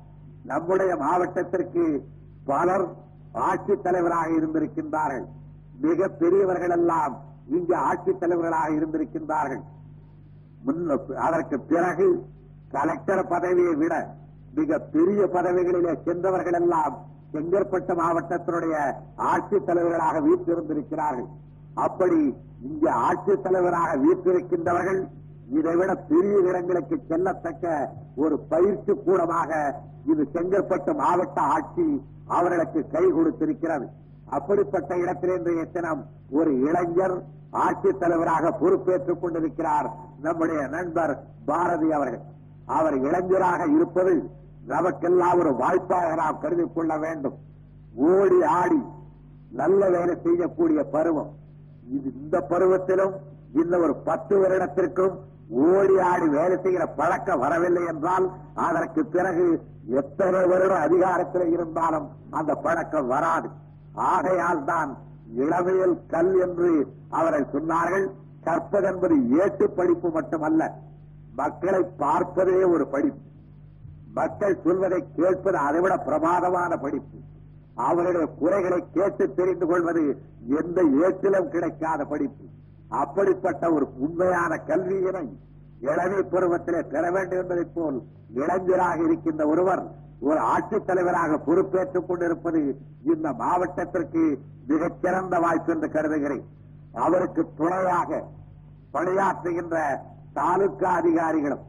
நம்முடைய 0.45 0.97
மாவட்டத்திற்கு 0.97 2.05
பலர் 2.45 2.87
ஆட்சித் 3.33 3.83
தலைவராக 3.83 4.29
இருந்திருக்கின்றார்கள். 4.29 5.25
மிக 5.81 6.09
பெரியவர்கள் 6.09 6.71
எல்லாம் 6.71 7.21
இங்கு 7.47 7.77
ஆட்சித் 7.77 8.21
தலைவர்களாக 8.21 8.69
இருந்திருக்கின்றார்கள். 8.69 9.63
முன்ன 10.67 10.99
அதற்கு 11.27 11.57
பிறகு 11.73 12.07
கலெக்டர் 12.75 13.29
பதவியை 13.33 13.75
விட 13.83 13.95
மிக 14.59 14.79
பெரிய 14.95 15.21
பதவிகளிலே 15.37 15.93
சென்றவர்கள் 16.07 16.59
எல்லாம் 16.61 16.95
செங்கற்பட்டு 17.33 17.93
மாவட்டத்தினுடைய 18.01 18.77
ஆட்சித் 19.31 19.67
தலைவர்களாக 19.69 20.21
வீற்றிருந்திருக்கிறார்கள். 20.27 21.29
அப்படி 21.87 22.21
இங்கே 22.69 22.91
ஆட்சித் 23.09 23.45
தலைவராக 23.45 23.91
வீற்றிருக்கின்றவர்கள் 24.05 25.01
இதைவிட 25.59 25.93
பெரிய 26.11 26.37
இடங்களுக்கு 26.51 26.97
செல்லத்தக்க 27.09 27.73
ஒரு 28.17 28.37
பயிற்சி 28.53 28.93
கூடமாக 29.07 29.51
இது 30.13 30.23
செங்கற்பட்டு 30.35 30.93
மாவட்ட 31.03 31.41
ஆட்சி 31.57 31.87
அவர்களுக்கு 32.37 32.81
கை 32.95 33.05
கொடுத்திருக்கிறது. 33.17 33.87
அப்படிப்பட்ட 34.37 34.93
இடத்தில் 35.03 35.35
இன்றைய 35.37 35.65
தினம் 35.77 36.03
ஒரு 36.39 36.53
இளைஞர் 36.67 37.17
ஆட்சித் 37.65 38.01
தலைவராக 38.03 38.53
பொறுப்பேற்றுக் 38.61 39.21
கொண்டிருக்கிறார் 39.23 39.89
நம்முடைய 40.27 40.63
நண்பர் 40.77 41.13
பாரதி 41.49 41.89
அவர்கள். 41.99 42.23
அவர் 42.79 42.97
இளைஞராக 43.07 43.63
இருப்பது 43.77 44.15
நமக்கெல்லாம் 44.73 45.39
ஒரு 45.43 45.51
வாய்ப்பாக 45.63 46.15
நாம் 46.21 46.41
கருதி 46.43 46.65
கொள்ள 46.75 46.93
வேண்டும். 47.05 47.37
ஓடி 48.13 48.39
ஆடி 48.61 48.81
நல்ல 49.61 49.81
வேலை 49.95 50.15
செய்யக்கூடிய 50.23 50.81
பருவம். 50.95 51.31
இது 51.97 52.09
இந்த 52.23 52.37
பருவத்திலும் 52.51 53.15
இந்த 53.63 53.75
ஒரு 53.85 53.95
பத்து 54.09 54.35
வருடத்திற்கும் 54.43 55.15
ஓடி 55.71 55.97
ஆடி 56.11 56.27
வேலை 56.39 56.57
செய்கிற 56.63 56.85
பழக்கம் 57.01 57.43
வரவில்லை 57.45 57.83
என்றால் 57.93 58.27
அதற்கு 58.69 59.03
பிறகு 59.15 59.45
எத்தனை 60.01 60.41
வருடம் 60.53 60.85
அதிகாரத்தில் 60.87 61.53
இருந்தாலும் 61.57 62.07
அந்த 62.39 62.53
பழக்கம் 62.67 63.11
வராது. 63.15 63.49
ஆகையால் 63.95 64.65
தான் 64.65 64.97
இளமையில் 65.35 65.97
கல் 66.07 66.41
என்று 66.41 66.95
அவர்கள் 67.09 67.53
சொன்னார்கள். 67.53 68.11
கற்பது 68.45 68.87
என்பது 68.87 69.29
ஏட்டு 69.29 69.71
படிப்பு 69.71 70.11
மட்டுமல்ல 70.11 70.75
மக்களை 71.35 71.83
பார்ப்பதே 71.97 72.65
ஒரு 72.65 72.87
படிப்பு. 72.87 73.23
மக்கள் 74.15 74.61
சொல்வதை 74.65 75.05
கேட்பது 75.17 75.59
அதைவிட 75.59 75.97
பிரமாதமான 75.97 76.77
படிப்பு. 76.77 77.19
அவருடைய 77.75 78.27
குறைகளை 78.27 78.85
கேட்டு 78.93 79.35
தெரிந்து 79.35 79.67
கொள்வது 79.67 80.23
எந்த 80.49 80.83
ஏற்றிலும் 80.83 81.49
கிடைக்காத 81.49 82.05
படிப்பு. 82.05 82.45
அப்படிப்பட்ட 82.89 83.73
ஒரு 83.73 83.89
உண்மையான 83.99 84.61
கல்வியினை 84.67 85.27
இளமை 85.81 86.21
பருவத்திலே 86.23 86.83
பெற 86.83 87.11
வேண்டும் 87.11 87.39
என்பதைப் 87.39 87.75
போல் 87.75 88.03
இளைஞராக 88.35 89.03
இருக்கின்ற 89.03 89.47
ஒருவர் 89.47 89.83
ஒரு 90.27 90.39
ஆட்சித் 90.39 90.87
தலைவராக 90.87 91.39
பொறுப்பேற்றுக் 91.39 92.09
கொண்டிருப்பது 92.09 92.61
இந்த 93.15 93.33
மாவட்டத்திற்கு 93.33 94.39
மிகச் 94.67 94.99
சிறந்த 95.03 95.39
வாய்ப்பு 95.39 95.73
என்று 95.73 95.91
கருதுகிறேன். 95.91 96.45
அவருக்கு 96.95 97.43
துணையாக 97.57 98.23
பணியாற்றுகின்ற 98.93 99.79
தாலுகா 100.35 100.91
அதிகாரிகளும் 100.91 101.65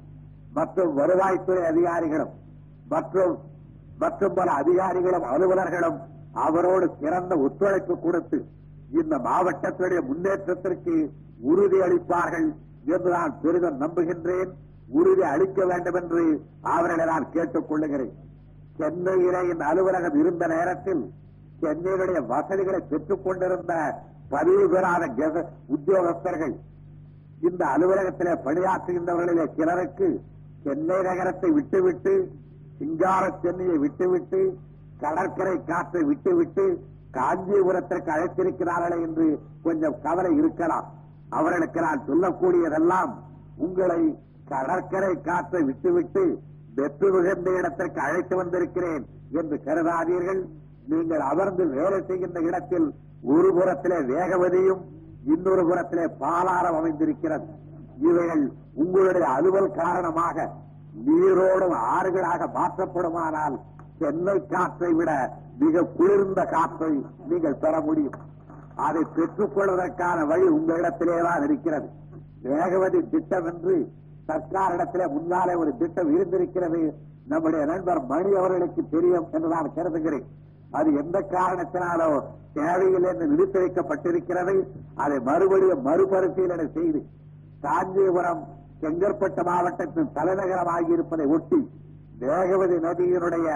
மற்றும் 0.53 0.97
வருவாய்த்துறை 0.97 1.63
அதிகாரிகளும் 1.63 2.33
மற்றும் 2.89 3.37
மற்றும் 3.99 4.33
பல 4.33 4.51
அதிகாரிகளும் 4.51 5.23
அலுவலர்களும் 5.23 5.97
அவரோடு 6.33 6.91
சிறந்த 6.99 7.37
ஒத்துழைப்பு 7.37 7.99
கொடுத்து 7.99 8.45
இந்த 8.91 9.17
மாவட்டத்தினுடைய 9.17 10.01
முன்னேற்றத்திற்கு 10.01 11.11
உறுதி 11.41 11.79
அளிப்பார்கள் 11.79 12.47
என்று 12.85 13.09
நான் 13.11 13.41
பெரிதும் 13.41 13.81
நம்புகின்றேன். 13.81 14.51
உறுதி 14.89 15.21
அளிக்க 15.21 15.65
வேண்டும் 15.65 15.93
என்று 15.93 16.23
அவர்களை 16.61 17.05
நான் 17.05 17.31
கேட்டுக் 17.31 17.67
கொள்ளுகிறேன். 17.67 18.23
சென்னையிலே 18.77 19.41
இந்த 19.51 19.63
அலுவலகம் 19.65 20.17
இருந்த 20.21 20.45
நேரத்தில் 20.47 21.03
சென்னையுடைய 21.61 22.19
வசதிகளை 22.25 22.79
பெற்றுக் 22.91 23.25
கொண்டிருந்த 23.25 23.73
பதிவு 24.29 24.63
பெறாத 24.69 25.03
உத்தியோகஸ்தர்கள் 25.75 26.55
இந்த 27.47 27.61
அலுவலகத்திலே 27.65 28.33
பணியாற்றுகின்றவர்களிலே 28.47 29.45
சிலருக்கு 29.57 30.09
சென்னை 30.63 30.97
நகரத்தை 31.01 31.49
விட்டுவிட்டு 31.51 32.13
சிங்கார 32.79 33.23
சென்னையை 33.43 33.77
விட்டுவிட்டு 33.77 34.41
கடற்கரை 34.99 35.55
காற்றை 35.63 36.03
விட்டுவிட்டு 36.03 36.65
காஞ்சிபுரத்திற்கு 37.17 38.09
அழைத்திருக்கிறார்களே 38.15 38.97
என்று 39.01 39.27
கொஞ்சம் 39.63 39.99
கவலை 40.03 40.31
இருக்கலாம். 40.37 40.87
அவர்களுக்கு 41.29 41.79
நான் 41.81 42.05
சொல்லக்கூடியதெல்லாம் 42.07 43.11
உங்களை 43.57 44.01
கடற்கரை 44.49 45.13
காற்றை 45.21 45.61
விட்டுவிட்டு 45.63 46.23
வெற்று 46.75 47.07
மிகுந்த 47.11 47.49
இடத்திற்கு 47.51 47.99
அழைத்து 48.01 48.35
வந்திருக்கிறேன் 48.35 49.03
என்று 49.31 49.55
கருதாதீர்கள். 49.65 50.41
நீங்கள் 50.87 51.23
அமர்ந்து 51.31 51.63
வேலை 51.67 51.99
செய்கின்ற 52.07 52.39
இடத்தில் 52.41 52.87
ஒரு 53.33 53.49
புறத்திலே 53.53 53.99
வேகவதியும் 54.13 54.81
இன்னொரு 55.33 55.63
புறத்திலே 55.65 56.05
பாலாரம் 56.17 56.75
அமைந்திருக்கிறது. 56.75 57.45
இவைகள் 57.99 58.43
உங்களுடைய 58.73 59.27
அலுவல் 59.27 59.71
காரணமாக 59.71 60.47
நீரோடும் 61.05 61.77
ஆறுகளாக 61.95 62.49
மாற்றப்படுமானால் 62.59 63.55
சென்னை 63.99 64.37
காற்றை 64.47 64.93
விட 64.93 65.11
மிக 65.59 65.83
குளிர்ந்த 65.97 66.41
காற்றை 66.45 66.93
நீங்கள் 67.29 67.61
பெற 67.63 67.73
முடியும். 67.81 68.17
அதை 68.75 69.01
பெற்றுக் 69.15 69.55
கொள்வதற்கான 69.55 70.25
வழி 70.25 70.47
உங்களிடத்திலேதான் 70.47 71.43
இருக்கிறது. 71.43 71.87
வேகவதி 72.43 72.99
திட்டம் 73.09 73.45
என்று 73.45 73.75
சர்க்காரிடத்திலே 74.27 75.05
முன்னாலே 75.15 75.53
ஒரு 75.53 75.71
திட்டம் 75.77 76.09
இருந்திருக்கிறது. 76.15 76.81
நம்முடைய 77.31 77.61
நண்பர் 77.65 78.01
மணி 78.05 78.31
அவர்களுக்கு 78.41 78.81
தெரியும் 78.89 79.27
என்று 79.31 79.47
நான் 79.47 79.75
கருதுகிறேன். 79.77 80.25
அது 80.77 80.89
எந்த 81.01 81.17
காரணத்தினாலோ 81.35 82.09
தேவையில் 82.53 83.07
என்று 83.11 83.25
நிறுத்தி 83.31 83.57
வைக்கப்பட்டிருக்கிறது 83.61 84.55
அதை 85.03 85.17
மறுபடியும் 85.29 85.85
மறுபரிசீலனை 85.87 86.67
செய்து 86.77 86.99
காஞ்சிபுரம் 87.65 88.43
செங்கற்பட்டு 88.81 89.41
மாவட்டத்தின் 89.43 90.13
தலைநகரமாகி 90.17 90.91
இருப்பதை 90.95 91.25
ஒட்டி 91.35 91.59
வேகவதி 92.21 92.77
நதியினுடைய 92.85 93.47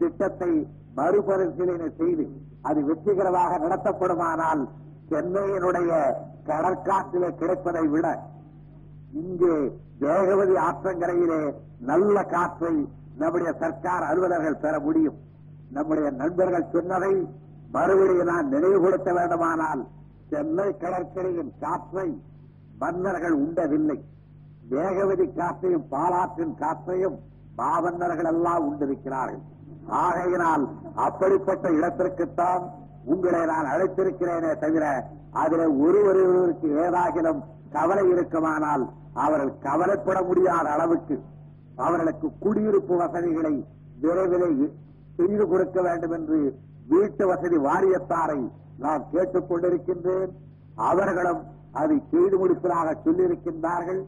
திட்டத்தை 0.00 0.50
மறுபரிசீலனை 0.98 1.88
செய்து 2.00 2.24
அது 2.68 2.80
வெற்றிகரமாக 2.88 3.58
நடத்தப்படுமானால் 3.64 4.62
சென்னையினுடைய 5.10 5.90
கடற்காற்றிலே 6.48 7.30
கிடைப்பதை 7.40 7.84
விட 7.94 8.06
இங்கே 9.12 9.54
வேகவதி 10.00 10.54
ஆற்றங்கரையிலே 10.68 11.40
நல்ல 11.90 12.24
காற்றை 12.24 12.74
நம்முடைய 13.20 13.50
சர்க்கார் 13.62 14.04
அலுவலர்கள் 14.10 14.62
பெற 14.64 14.74
முடியும். 14.80 15.18
நம்முடைய 15.72 16.10
நண்பர்கள் 16.10 16.70
சொன்னதை 16.72 17.12
மறுபடியும் 17.72 18.30
நான் 18.32 18.48
நினைவுபடுத்த 18.48 19.12
வேண்டுமானால் 19.12 19.82
சென்னை 20.30 20.68
கடற்கரையின் 20.76 21.52
காற்றை 21.60 22.08
மன்னர்கள் 22.78 23.36
உண்டதில்லை. 23.44 23.98
வேகவதி 24.70 25.26
காற்றையும் 25.32 25.86
பாலாற்றின் 25.88 26.54
காற்றையும் 26.54 27.16
பாவன்னர்கள் 27.56 28.30
எல்லாம் 28.34 28.66
உண்டிருக்கிறார்கள். 28.68 29.42
ஆகையினால் 29.88 30.64
அப்படிப்பட்ட 31.06 31.68
இடத்திற்குத்தான் 31.68 32.64
உங்களை 33.04 33.40
நான் 33.46 33.70
அழைத்திருக்கிறேனே 33.72 34.58
தவிர 34.58 34.84
அதில் 35.42 35.66
ஒருவருக்கு 35.84 36.68
ஏதாகிலும் 36.84 37.40
கவலை 37.72 38.08
இருக்குமானால் 38.08 38.90
அவர்கள் 39.14 39.58
கவலைப்பட 39.58 40.22
முடியாத 40.22 40.70
அளவுக்கு 40.70 41.22
அவர்களுக்கு 41.76 42.30
குடியிருப்பு 42.38 42.96
வசதிகளை 42.96 43.64
விரைவில் 44.00 44.72
செய்து 45.16 45.48
கொடுக்க 45.48 45.82
வேண்டும் 45.82 46.10
என்று 46.10 46.58
வீட்டு 46.88 47.26
வசதி 47.26 47.56
வாரியத்தாரை 47.56 48.50
நான் 48.78 49.04
கேட்டுக் 49.12 49.48
கொண்டிருக்கின்றேன். 49.48 50.30
அவர்களும் 50.76 51.42
அதை 51.72 52.02
செய்து 52.10 52.36
முடிப்பதாக 52.38 52.96
சொல்லியிருக்கின்றார்கள். 53.04 54.04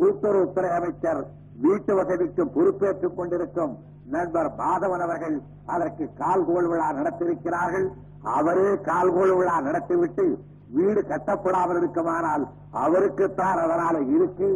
கூட்டுறவுத்துறை 0.00 0.70
அமைச்சர் 0.70 1.26
வீட்டு 1.60 1.94
வசதிக்கு 1.94 2.46
பொறுப்பேற்றுக் 2.46 3.16
கொண்டிருக்கும் 3.16 3.78
நண்பர் 4.10 4.50
மாதவன் 4.56 5.04
அவர்கள் 5.06 5.42
அதற்கு 5.66 6.10
கால்கோள் 6.18 6.68
விழா 6.68 6.92
நடத்தியிருக்கிறார்கள். 6.92 7.86
அவரே 8.22 8.74
கால்கோள் 8.74 9.36
விழா 9.36 9.60
நடத்திவிட்டு 9.60 10.38
வீடு 10.70 11.06
கட்டப்படாமல் 11.06 11.76
இருக்குமானால் 11.76 12.44
அவருக்குத்தான் 12.70 13.58
அதனால 13.60 14.00
இருக்கு 14.16 14.48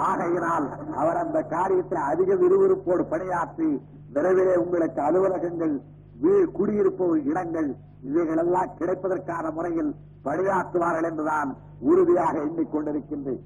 ஆகையினால் 0.00 0.66
அவர் 0.94 1.16
அந்த 1.16 1.42
காரியத்தை 1.46 1.98
அதிக 2.02 2.34
விறுவிறுப்போடு 2.34 3.02
பணியாற்றி 3.04 3.68
விரைவிலே 4.14 4.54
உங்களுக்கு 4.56 5.00
அலுவலகங்கள் 5.00 5.74
வீ- 6.22 6.50
குடியிருப்பு 6.52 7.22
இடங்கள் 7.24 7.68
இவைகளெல்லாம் 8.02 8.74
கிடைப்பதற்கான 8.78 9.52
முறையில் 9.52 9.90
பணியாற்றுவார்கள் 10.24 11.08
என்றுதான் 11.10 11.50
உறுதியாக 11.80 12.38
எண்ணிக்கொண்டிருக்கின்றேன். 12.38 13.42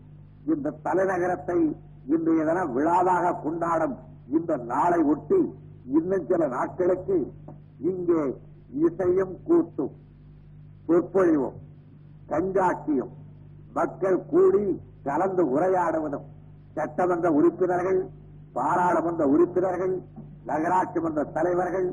இந்த 0.47 0.77
தலைநகரத்தை 0.85 1.59
இன்றைய 2.07 2.45
தினம் 2.45 2.73
விழாவாக 2.73 3.33
கொண்டாடும் 3.43 3.97
இந்த 4.29 4.57
நாளை 4.65 5.01
ஒட்டி 5.05 5.41
இன்னும் 5.93 6.27
சில 6.27 6.47
நாட்களுக்கு 6.49 7.17
இங்கே 7.83 8.23
இசையும் 8.81 9.35
கூத்தும் 9.49 9.95
சொற்பொழிவும். 10.89 11.57
கண்காட்சியும் 12.31 13.13
மக்கள் 13.73 14.19
கூடி 14.27 14.65
கலந்து 15.05 15.43
உரையாடுவதும் 15.55 16.27
சட்டமன்ற 16.75 17.29
உறுப்பினர்கள் 17.31 18.01
பாராளுமன்ற 18.53 19.23
உறுப்பினர்கள் 19.27 19.95
நகராட்சி 20.45 21.01
மன்ற 21.01 21.25
தலைவர்கள் 21.37 21.89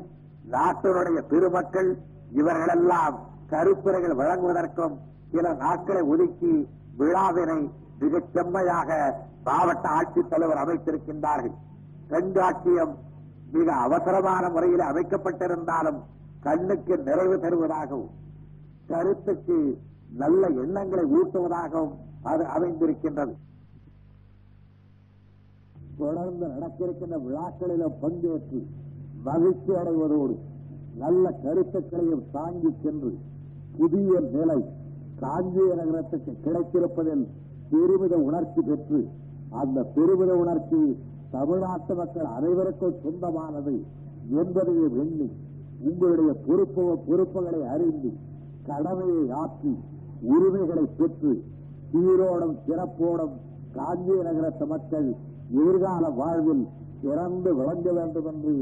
நாட்டினுடைய 0.50 1.18
பெருமக்கள் 1.30 1.90
இவர்களெல்லாம் 2.32 3.16
கருத்துரைகள் 3.50 4.18
வழங்குவதற்கும் 4.20 4.94
சில 5.32 5.52
நாட்களை 5.54 6.02
ஒதுக்கி 6.02 6.52
விழாவினை 6.96 7.58
மிகச் 7.98 8.30
செம்மையாக 8.34 8.90
மாவட்ட 9.44 9.88
ஆட்சித்தலைவர் 9.88 10.62
அமைத்திருக்கின்றார்கள். 10.62 11.56
கண்காட்சியம் 12.08 12.94
மிக 13.52 13.68
அவசரமான 13.86 14.44
முறையில் 14.48 14.84
அமைக்கப்பட்டிருந்தாலும் 14.90 16.00
கண்ணுக்கு 16.42 16.94
நிறைவு 16.98 17.36
தருவதாகவும் 17.44 18.10
கருத்துக்கு 18.88 19.58
நல்ல 20.16 20.42
எண்ணங்களை 20.62 21.04
ஊட்டுவதாகவும் 21.18 21.96
அது 22.22 22.44
அமைந்திருக்கின்றது. 22.56 23.34
தொடர்ந்து 25.98 26.46
நடக்கிருக்கின்ற 26.48 27.16
விழாக்களில 27.18 27.86
பங்கேற்று 28.02 28.58
மகிழ்ச்சி 29.22 29.72
அடைவதோடு 29.72 30.34
நல்ல 30.94 31.24
கருத்துக்களையும் 31.44 32.24
தாங்கி 32.30 32.70
சென்று 32.82 33.10
புதிய 33.78 34.20
நிலை 34.34 34.60
காஞ்சிய 35.18 35.70
நகரத்துக்கு 35.74 36.32
கிடைத்திருப்பதில் 36.44 37.24
பெருமித 37.70 38.14
உணர்ச்சி 38.28 38.60
பெற்று 38.60 39.00
அந்த 39.52 39.78
பெருமித 39.96 40.32
உணர்ச்சி 40.34 40.80
தமிழ்நாட்டு 41.30 41.94
மக்கள் 41.94 42.28
அனைவருக்கும் 42.36 43.00
சொந்தமானது 43.02 43.74
என்பதையும் 44.42 44.96
எண்ணி 45.00 45.28
உங்களுடைய 45.80 46.30
பொறுப்பு 46.46 46.84
பொறுப்புகளை 47.08 47.60
அறிந்து 47.66 48.10
கடமையை 48.66 49.24
ஆற்றி 49.42 49.72
உரிமைகளை 50.32 50.84
பெற்று 50.98 51.32
சீரோடும் 51.92 52.56
சிறப்போடும் 52.66 53.34
காஞ்சிய 53.74 54.22
நகரத்து 54.22 54.66
மக்கள் 54.66 55.08
எதிர்கால 55.52 56.08
வாழ்வில் 56.08 56.64
சிறந்து 57.02 57.54
விளங்க 57.54 57.92
வேண்டும் 57.92 58.26
என்று 58.26 58.54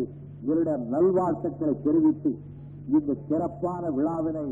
இவருடைய 0.45 0.77
நல்வாழ்த்துக்களை 0.77 1.75
தெரிவித்து 1.83 2.31
இந்த 2.89 3.17
சிறப்பான 3.29 3.91
விழாவினை 3.91 4.47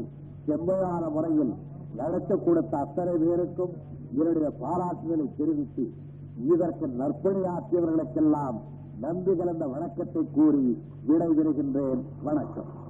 செம்மையான 0.46 1.08
முறையில் 1.08 1.52
நடத்த 1.96 2.36
கொடுத்த 2.36 2.76
அத்தனை 2.76 3.14
பேருக்கும் 3.16 3.74
இவருடைய 4.12 4.50
பாராட்டுதலை 4.62 5.26
தெரிவித்து 5.36 5.84
இதற்கு 6.44 6.86
நற்பணியாற்றியவர்களுக்கெல்லாம் 7.00 8.58
நன்றி 9.00 9.34
கலந்த 9.36 9.66
வணக்கத்தை 9.66 10.22
கூறி 10.34 10.64
விடைபெறுகின்றேன். 11.08 12.02
வணக்கம். 12.22 12.83